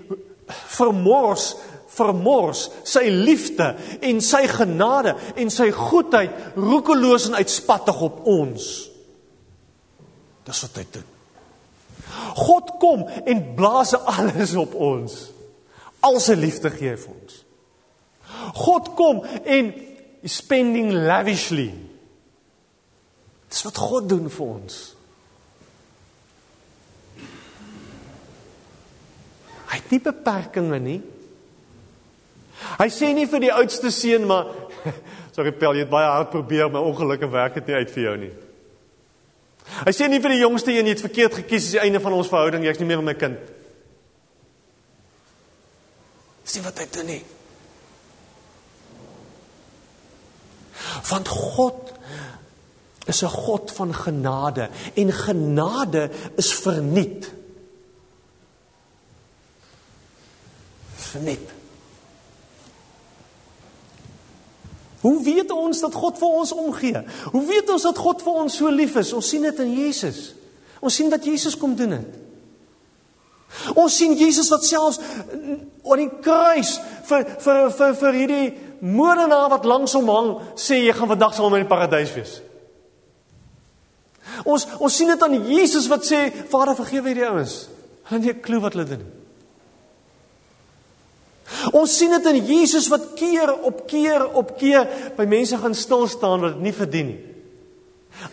vermors 0.78 1.52
vermors 1.92 2.70
sy 2.88 3.10
liefde 3.12 3.74
en 4.08 4.22
sy 4.24 4.46
genade 4.48 5.12
en 5.36 5.50
sy 5.52 5.68
goedheid 5.76 6.56
roekeloos 6.56 7.28
en 7.28 7.40
uitspattig 7.42 8.00
op 8.06 8.22
ons. 8.32 8.68
Dis 10.48 10.64
wat 10.66 10.80
hy 10.80 10.86
doen. 10.96 11.10
God 12.40 12.72
kom 12.80 13.04
en 13.28 13.44
blaas 13.58 13.92
alles 14.00 14.56
op 14.60 14.78
ons. 14.80 15.18
Al 16.02 16.20
sy 16.24 16.36
liefde 16.38 16.72
gee 16.74 16.96
vir 16.98 17.14
ons. 17.14 17.42
God 18.58 18.94
kom 18.98 19.22
en 19.46 19.72
spending 20.26 20.92
lavishly. 21.06 21.70
Dis 23.52 23.64
wat 23.68 23.78
God 23.78 24.10
doen 24.10 24.30
vir 24.32 24.46
ons. 24.48 24.82
Hy 29.72 29.80
het 29.80 29.92
nie 29.94 30.04
beperkings 30.04 30.84
nie. 30.84 31.00
Hy 32.78 32.88
sê 32.94 33.12
nie 33.16 33.28
vir 33.30 33.46
die 33.46 33.54
oudste 33.54 33.92
seun 33.94 34.28
maar 34.30 34.52
sorry 35.36 35.54
Pel, 35.56 35.78
jy 35.78 35.86
het 35.86 35.92
baie 35.92 36.10
hard 36.10 36.32
probeer, 36.34 36.70
maar 36.72 36.86
ongelukkig 36.88 37.32
werk 37.32 37.60
dit 37.60 37.70
nie 37.70 37.80
uit 37.80 37.94
vir 37.94 38.04
jou 38.04 38.16
nie. 38.26 38.32
Hy 39.86 39.94
sê 39.96 40.08
nie 40.10 40.20
vir 40.22 40.36
die 40.36 40.42
jongste 40.42 40.74
een 40.74 40.90
jy 40.90 40.96
het 40.96 41.04
verkeerd 41.06 41.38
gekies 41.42 41.70
aan 41.70 41.74
die 41.74 41.82
einde 41.86 42.02
van 42.04 42.16
ons 42.18 42.30
verhouding, 42.32 42.66
jy's 42.66 42.80
nie 42.82 42.90
meer 42.90 43.04
my 43.06 43.16
kind. 43.18 43.40
Sien 46.52 46.66
wat 46.68 46.82
hy 46.82 46.88
doen 46.92 47.08
nie. 47.08 47.22
Want 51.08 51.28
God 51.32 51.94
is 53.08 53.24
'n 53.24 53.32
God 53.32 53.72
van 53.72 53.94
genade 53.96 54.70
en 54.96 55.12
genade 55.12 56.10
is 56.36 56.54
verniet. 56.54 57.32
vernet. 61.12 61.50
Hoe 65.02 65.24
weet 65.24 65.52
ons 65.52 65.80
dat 65.82 65.96
God 65.98 66.18
vir 66.18 66.28
ons 66.28 66.52
omgee? 66.54 67.04
Hoe 67.34 67.46
weet 67.46 67.70
ons 67.74 67.88
dat 67.90 67.98
God 67.98 68.22
vir 68.22 68.42
ons 68.44 68.58
so 68.62 68.70
lief 68.70 68.96
is? 69.02 69.14
Ons 69.18 69.32
sien 69.34 69.42
dit 69.48 69.64
in 69.64 69.72
Jesus. 69.80 70.20
Ons 70.80 71.00
sien 71.00 71.10
wat 71.10 71.26
Jesus 71.26 71.58
kom 71.58 71.74
doen 71.76 71.98
het. 71.98 72.20
Ons 73.76 73.98
sien 73.98 74.14
Jesus 74.16 74.50
wat 74.54 74.66
selfs 74.66 75.02
op 75.84 75.98
die 75.98 76.10
kruis 76.22 76.76
vir 77.10 77.26
vir 77.44 77.72
vir 77.78 77.96
vir 78.02 78.20
hierdie 78.20 78.48
moordenaar 78.82 79.50
wat 79.50 79.66
langs 79.66 79.94
hom 79.98 80.10
hang, 80.10 80.32
sê 80.56 80.82
jy 80.82 80.94
gaan 80.98 81.12
vandag 81.12 81.36
saam 81.38 81.54
in 81.56 81.66
die 81.66 81.70
paradys 81.70 82.14
wees. 82.16 82.40
Ons 84.46 84.68
ons 84.80 84.94
sien 84.94 85.10
dit 85.12 85.24
aan 85.24 85.40
Jesus 85.50 85.90
wat 85.92 86.06
sê 86.08 86.28
Vader 86.50 86.78
vergewe 86.78 87.12
hierdie 87.12 87.28
ouens. 87.30 87.66
Hulle 88.10 88.20
het 88.20 88.26
nie 88.26 88.34
'n 88.34 88.42
klou 88.42 88.62
wat 88.62 88.74
hulle 88.74 88.86
doen 88.86 89.04
nie. 89.04 89.22
Ons 91.74 91.98
sien 91.98 92.10
dit 92.10 92.26
in 92.26 92.46
Jesus 92.46 92.88
wat 92.90 93.14
keer 93.20 93.52
op 93.52 93.86
keer 93.88 94.24
op 94.34 94.56
keer 94.58 94.88
by 95.18 95.26
mense 95.26 95.58
gaan 95.58 95.76
stil 95.76 96.08
staan 96.08 96.42
wat 96.42 96.56
dit 96.56 96.64
nie 96.64 96.74
verdien 96.74 97.08
nie. 97.08 97.20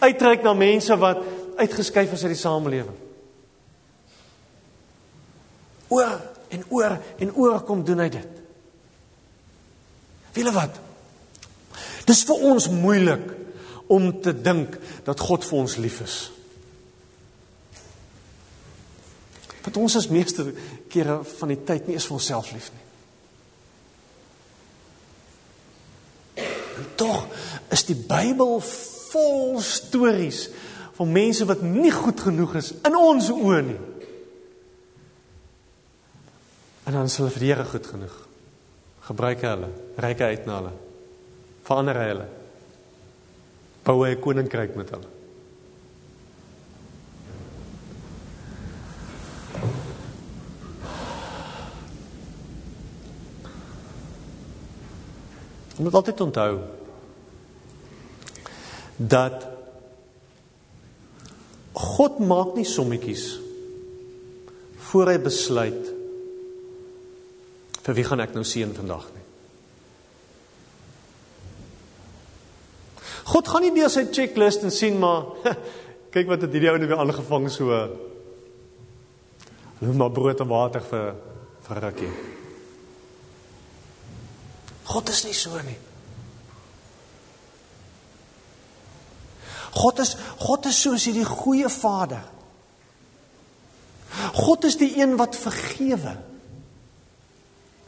Uitreik 0.00 0.42
na 0.42 0.54
mense 0.54 0.96
wat 0.96 1.22
uitgeskuif 1.58 2.12
is 2.12 2.24
uit 2.24 2.34
die 2.34 2.40
samelewing. 2.40 2.96
Oor 5.88 6.18
en 6.54 6.64
oor 6.68 6.96
en 7.18 7.34
oor 7.34 7.60
kom 7.66 7.84
doen 7.84 8.02
hy 8.04 8.08
dit. 8.12 8.40
Wiele 10.36 10.54
wat? 10.54 10.80
Dis 12.08 12.24
vir 12.28 12.48
ons 12.50 12.70
moeilik 12.72 13.30
om 13.92 14.10
te 14.22 14.32
dink 14.32 14.76
dat 15.04 15.20
God 15.20 15.44
vir 15.44 15.58
ons 15.58 15.78
lief 15.80 16.00
is. 16.04 16.18
Want 19.64 19.80
ons 19.84 19.96
is 20.00 20.10
meeste 20.12 20.50
kere 20.88 21.20
van 21.38 21.52
die 21.52 21.62
tyd 21.68 21.88
nie 21.88 21.98
eens 21.98 22.08
vir 22.08 22.20
onsself 22.20 22.52
lief 22.56 22.70
nie. 22.72 22.84
tog 26.98 27.26
is 27.74 27.84
die 27.88 27.96
Bybel 27.96 28.58
vol 28.62 29.60
stories 29.64 30.48
van 30.98 31.12
mense 31.14 31.46
wat 31.48 31.62
nie 31.62 31.92
goed 31.94 32.20
genoeg 32.26 32.58
is 32.58 32.72
in 32.86 32.98
ons 32.98 33.30
oë 33.32 33.60
nie. 33.66 33.78
En 36.88 36.94
dan 36.94 37.04
is 37.04 37.18
hulle 37.20 37.28
vir 37.28 37.42
die 37.44 37.48
Here 37.50 37.64
goed 37.68 37.84
genoeg. 37.84 38.14
Gebruik 39.04 39.42
hulle, 39.44 39.66
reik 40.00 40.22
uit 40.24 40.46
na 40.48 40.54
hulle. 40.56 40.70
Verander 41.66 41.98
hulle. 42.00 42.28
Bou 43.84 44.06
'n 44.06 44.20
koninkryk 44.20 44.74
met 44.74 44.90
hulle. 44.90 45.10
Jy 55.76 55.84
moet 55.84 55.94
altyd 55.94 56.20
onthou 56.20 56.58
dat 58.96 59.46
God 61.72 62.18
maak 62.18 62.56
nie 62.56 62.64
sommetjies 62.64 63.38
voor 64.88 65.06
hy 65.12 65.18
besluit 65.18 65.97
vir 67.88 67.96
wie 67.96 68.04
gaan 68.04 68.20
ek 68.20 68.34
nou 68.36 68.44
seën 68.44 68.74
vandag 68.76 69.06
nie. 69.14 69.24
God 73.32 73.48
gaan 73.48 73.64
nie 73.64 73.72
deur 73.72 73.88
sy 73.92 74.06
checklist 74.12 74.64
en 74.64 74.72
sien 74.72 74.98
maar 75.00 75.30
kyk 76.14 76.28
wat 76.28 76.44
het 76.44 76.52
hierdie 76.52 76.68
ou 76.68 76.76
nou 76.80 76.88
weer 76.90 77.00
aangevang 77.00 77.48
so. 77.52 77.72
Hulle 79.80 79.96
maar 79.96 80.12
brood 80.12 80.44
en 80.44 80.52
water 80.52 80.84
vir 80.84 81.10
vir 81.68 81.82
rukkie. 81.84 82.12
God 84.88 85.12
is 85.12 85.24
nie 85.24 85.36
so 85.36 85.56
nie. 85.64 85.80
God 89.80 90.00
is 90.04 90.16
God 90.44 90.68
is 90.68 90.84
soos 90.84 91.08
hierdie 91.08 91.28
goeie 91.28 91.72
Vader. 91.72 92.24
God 94.36 94.64
is 94.68 94.76
die 94.76 94.96
een 95.00 95.16
wat 95.16 95.36
vergewe. 95.40 96.18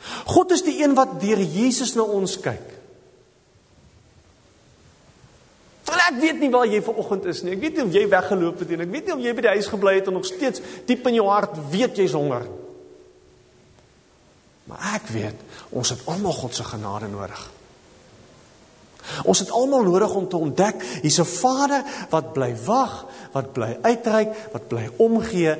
God 0.00 0.52
is 0.54 0.62
die 0.64 0.78
een 0.82 0.94
wat 0.96 1.18
deur 1.20 1.40
Jesus 1.40 1.94
na 1.94 2.06
ons 2.08 2.38
kyk. 2.40 2.76
Want 5.90 6.02
ek 6.06 6.20
weet 6.22 6.40
nie 6.40 6.50
waar 6.52 6.68
jy 6.70 6.80
vanoggend 6.84 7.26
is 7.32 7.42
nie. 7.44 7.56
Ek 7.56 7.64
weet 7.64 7.76
nie 7.76 7.84
of 7.84 7.94
jy 7.94 8.04
weggeloop 8.08 8.62
het 8.62 8.72
nie. 8.72 8.80
Ek 8.86 8.92
weet 8.94 9.08
nie 9.08 9.14
of 9.16 9.22
jy 9.24 9.34
by 9.36 9.44
die 9.46 9.54
huis 9.58 9.70
gebly 9.70 9.94
het 9.98 10.08
en 10.08 10.16
nog 10.16 10.28
steeds 10.28 10.62
diep 10.88 11.08
in 11.10 11.18
jou 11.18 11.26
hart 11.28 11.56
weet 11.72 11.98
jy's 11.98 12.16
honger. 12.16 12.46
Maar 14.70 15.00
ek 15.00 15.08
weet, 15.10 15.40
ons 15.74 15.90
het 15.90 16.04
almal 16.08 16.36
God 16.36 16.54
se 16.54 16.64
genade 16.64 17.08
nodig. 17.10 17.40
Ons 19.26 19.40
het 19.42 19.50
almal 19.56 19.82
nodig 19.88 20.14
om 20.14 20.28
te 20.30 20.38
ontdek 20.38 20.84
hier's 21.02 21.18
'n 21.18 21.26
Vader 21.26 21.82
wat 22.10 22.32
bly 22.32 22.54
wag, 22.64 23.06
wat 23.32 23.52
bly 23.52 23.78
uitreik, 23.82 24.30
wat 24.52 24.68
bly 24.68 24.86
omgee, 24.96 25.56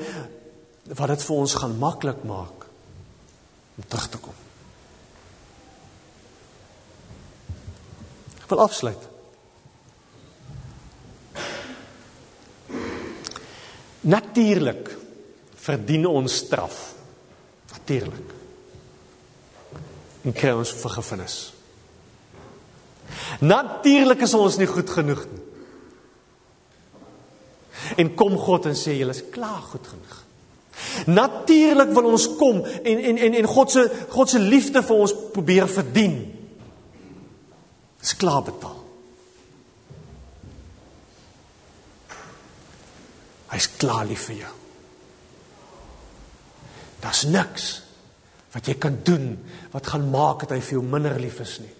wat 0.95 1.09
dit 1.09 1.23
vir 1.23 1.37
ons 1.37 1.55
gaan 1.55 1.79
maklik 1.79 2.23
maak 2.25 2.60
om 3.81 3.87
terug 3.89 4.09
te 4.13 4.21
kom. 4.21 4.37
Ek 8.43 8.51
wil 8.53 8.61
afsluit. 8.61 9.07
Natuurlik 14.01 14.93
verdien 15.61 16.07
ons 16.09 16.37
straf. 16.45 16.81
Natuurlik. 17.73 18.37
En 20.29 20.37
kry 20.37 20.53
ons 20.57 20.73
vergifnis. 20.83 21.37
Natuurlik 23.41 24.25
is 24.27 24.37
ons 24.37 24.59
nie 24.61 24.69
goed 24.69 24.91
genoeg 24.93 25.25
nie. 25.31 25.45
En 28.01 28.13
kom 28.17 28.37
God 28.39 28.69
en 28.69 28.77
sê 28.77 28.99
julle 28.99 29.17
is 29.17 29.25
klaar 29.33 29.63
goed 29.73 29.89
genoeg. 29.89 30.20
Natuurlik 31.07 31.95
wil 31.97 32.11
ons 32.13 32.27
kom 32.39 32.61
en 32.65 32.99
en 33.11 33.19
en 33.19 33.35
en 33.41 33.49
God 33.49 33.71
se 33.71 33.87
God 34.13 34.31
se 34.31 34.39
liefde 34.39 34.83
vir 34.83 35.03
ons 35.07 35.15
probeer 35.33 35.69
verdien. 35.69 36.19
Dis 38.01 38.17
klaar 38.17 38.43
betaal. 38.47 38.79
Hy's 43.51 43.69
klaar 43.81 44.07
lief 44.07 44.29
vir 44.31 44.43
jou. 44.45 44.55
Daar's 47.01 47.25
niks 47.27 47.71
wat 48.55 48.67
jy 48.67 48.77
kan 48.83 48.99
doen 49.07 49.33
wat 49.73 49.87
gaan 49.87 50.09
maak 50.11 50.45
dat 50.45 50.57
hy 50.57 50.63
vir 50.65 50.79
jou 50.79 50.87
minder 50.87 51.17
lief 51.21 51.41
is 51.43 51.59
nie. 51.63 51.75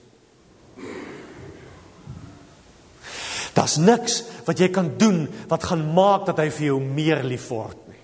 Daar's 3.55 3.77
niks 3.83 4.21
wat 4.47 4.61
jy 4.63 4.71
kan 4.73 4.93
doen 4.99 5.25
wat 5.51 5.67
gaan 5.69 5.83
maak 5.95 6.27
dat 6.31 6.39
hy 6.41 6.49
vir 6.55 6.71
jou 6.71 6.81
meer 6.81 7.23
lief 7.27 7.49
word 7.51 7.79
nie. 7.91 7.99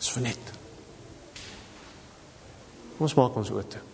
Dis 0.00 0.10
vir 0.16 0.24
net. 0.24 0.52
Ons 3.00 3.16
maak 3.16 3.36
ons 3.36 3.52
toe. 3.52 3.84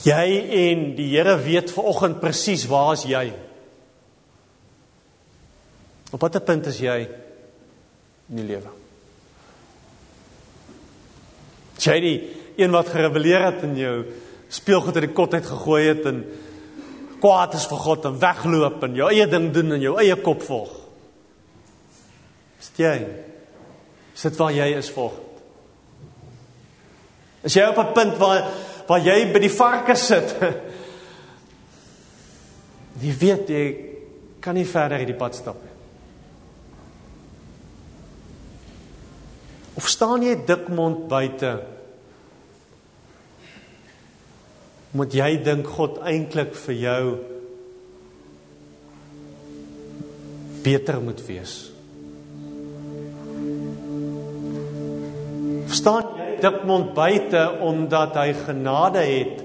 Jy 0.00 0.26
en 0.56 0.84
die 0.96 1.10
Here 1.12 1.34
weet 1.40 1.72
vanoggend 1.74 2.20
presies 2.22 2.64
waar 2.68 2.94
is 2.96 3.04
jy? 3.08 3.26
Op 6.10 6.20
watter 6.20 6.40
punt 6.44 6.68
is 6.70 6.80
jy 6.80 6.96
in 7.04 8.40
die 8.40 8.46
lewe? 8.48 8.72
Jy 11.80 11.96
die 12.04 12.16
een 12.60 12.72
wat 12.72 12.92
gerebelleer 12.92 13.46
het 13.50 13.64
en 13.64 13.76
jou 13.76 13.94
speelgoed 14.50 14.98
uit 14.98 15.06
die 15.06 15.14
kot 15.14 15.34
uit 15.34 15.46
gegooi 15.46 15.82
het 15.86 16.06
en 16.10 16.24
kwaad 17.20 17.54
is 17.54 17.66
vir 17.70 17.82
God 17.84 18.06
en 18.10 18.20
wegloop 18.20 18.84
en 18.86 18.96
jou 18.98 19.10
eie 19.12 19.26
ding 19.30 19.50
doen 19.54 19.76
en 19.76 19.84
jou 19.84 19.96
eie 20.00 20.16
kop 20.20 20.42
volg. 20.42 20.72
Is 22.60 22.72
dit 22.76 22.84
jy? 22.84 22.96
Is 24.14 24.24
dit 24.26 24.40
waar 24.40 24.52
jy 24.52 24.66
is 24.76 24.90
volgens? 24.90 25.26
Is 27.42 27.54
jy 27.56 27.64
op 27.70 27.78
'n 27.78 27.92
punt 27.96 28.18
waar 28.20 28.50
waar 28.90 29.04
jy 29.06 29.20
by 29.30 29.38
die 29.38 29.52
varke 29.54 29.94
sit. 29.98 30.32
Jy 33.00 33.12
weet 33.20 33.50
jy 33.54 33.66
kan 34.42 34.56
nie 34.58 34.66
verder 34.66 34.98
hierdie 34.98 35.16
pad 35.16 35.36
stap 35.38 35.60
nie. 35.62 35.70
Of 39.78 39.86
staan 39.88 40.26
jy 40.26 40.34
dikmond 40.48 41.06
buite? 41.08 41.52
Moet 44.90 45.12
jy 45.14 45.34
dink 45.46 45.68
God 45.70 46.00
eintlik 46.02 46.56
vir 46.66 46.74
jou 46.74 47.02
beter 50.64 50.98
moet 51.04 51.20
wees? 51.28 51.52
Verstaan 55.70 56.16
jy 56.18 56.26
dikmond 56.42 56.90
buite 56.96 57.44
omdat 57.62 58.18
hy 58.18 58.32
genade 58.34 59.04
het 59.06 59.44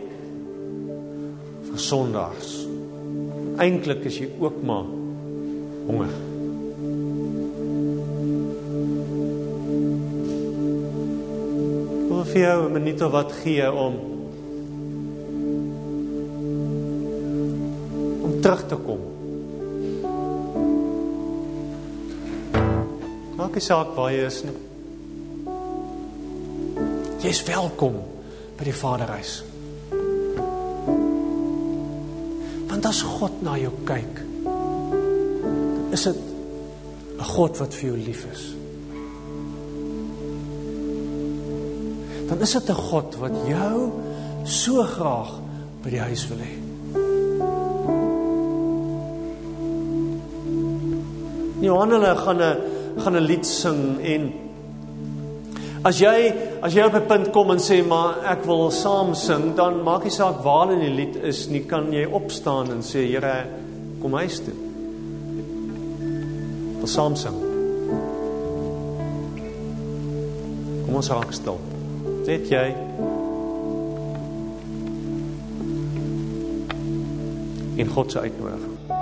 vir 1.67 1.83
sondaars. 1.83 2.55
Eintlik 3.61 4.07
is 4.09 4.17
jy 4.23 4.31
ook 4.41 4.57
maar 4.65 4.89
honger. 5.85 6.17
Hoe 12.09 12.25
vir 12.33 12.41
jou 12.41 12.59
'n 12.65 12.73
minuut 12.73 13.01
of 13.01 13.11
wat 13.11 13.31
gee 13.43 13.71
om 13.71 13.93
terug 18.45 18.67
te 18.69 18.77
kom. 18.77 18.99
Maak 23.39 23.55
nie 23.57 23.63
saak 23.65 23.95
waar 23.97 24.11
jy 24.13 24.25
is 24.27 24.35
nie. 24.45 24.53
Jy's 27.23 27.39
welkom 27.47 27.95
by 28.59 28.67
die 28.67 28.75
Vaderhuis. 28.77 29.31
Want 32.69 32.85
as 32.85 32.99
God 33.15 33.39
na 33.47 33.55
jou 33.57 33.71
kyk, 33.87 34.21
is 35.97 36.05
dit 36.05 36.19
'n 37.17 37.25
God 37.25 37.57
wat 37.57 37.73
vir 37.73 37.89
jou 37.89 37.97
lief 37.97 38.25
is. 38.29 38.43
Dan 42.29 42.41
is 42.41 42.53
dit 42.53 42.69
'n 42.69 42.81
God 42.91 43.17
wat 43.17 43.35
jou 43.49 43.91
so 44.45 44.83
graag 44.83 45.33
by 45.81 45.89
die 45.89 46.05
huis 46.05 46.27
wil 46.29 46.37
hê. 46.37 46.64
Johanna 51.65 52.15
gaan 52.15 52.41
'n 52.41 52.57
gaan 53.03 53.15
'n 53.15 53.27
lied 53.27 53.45
sing 53.45 53.99
en 54.01 54.33
As 55.85 55.99
jy 56.01 56.33
as 56.65 56.73
jy 56.73 56.81
op 56.81 56.95
'n 56.97 57.07
punt 57.07 57.31
kom 57.31 57.51
en 57.51 57.59
sê 57.61 57.85
maar 57.85 58.25
ek 58.25 58.45
wil 58.45 58.71
saam 58.71 59.13
sing, 59.13 59.55
dan 59.55 59.83
maak 59.83 60.03
nie 60.03 60.09
saak 60.09 60.41
waar 60.43 60.71
in 60.71 60.79
die 60.79 60.89
lied 60.89 61.15
is 61.15 61.47
nie, 61.47 61.61
kan 61.61 61.93
jy 61.93 62.05
opstaan 62.05 62.71
en 62.71 62.81
sê 62.81 63.05
Here, 63.05 63.45
kom 64.01 64.13
huis 64.13 64.39
toe. 64.39 64.53
Wil 66.79 66.87
saam 66.87 67.15
sing. 67.15 67.37
Kom 70.85 70.95
ons 70.95 71.09
raak 71.09 71.31
stil. 71.33 71.59
Net 72.25 72.49
jy. 72.49 72.67
In 77.77 77.87
God 77.87 78.11
se 78.11 78.19
uitnodiging. 78.19 78.94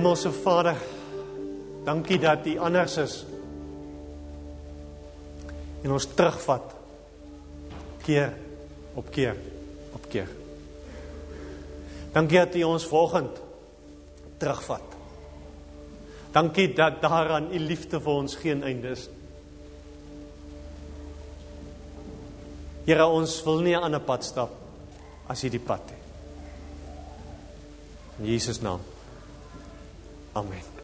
Hemelse 0.00 0.32
Vader, 0.32 0.76
dankie 1.84 2.16
dat 2.18 2.46
U 2.46 2.54
anders 2.58 2.96
is. 2.96 3.14
En 5.84 5.92
ons 5.92 6.06
terugvat 6.16 6.70
keer 8.00 8.30
op 8.96 9.10
keer 9.12 9.36
op 9.92 10.06
keer. 10.08 10.28
Dankie 12.14 12.38
dat 12.38 12.56
U 12.56 12.62
ons 12.64 12.86
volgend 12.88 13.42
terugvat. 14.40 14.94
Dankie 16.32 16.72
dat 16.72 17.02
daaraan 17.04 17.50
U 17.52 17.60
liefde 17.60 18.00
vir 18.00 18.12
ons 18.22 18.36
geen 18.40 18.64
einde 18.64 18.94
is. 18.96 19.02
Here, 22.86 23.04
ons 23.04 23.36
wil 23.44 23.60
nie 23.60 23.76
'n 23.76 23.84
ander 23.84 24.00
pad 24.00 24.24
stap 24.24 24.56
as 25.28 25.42
hierdie 25.42 25.60
pad 25.60 25.92
nie. 25.92 26.00
In 28.18 28.32
Jesus 28.32 28.60
naam. 28.64 28.80
Amen. 30.36 30.70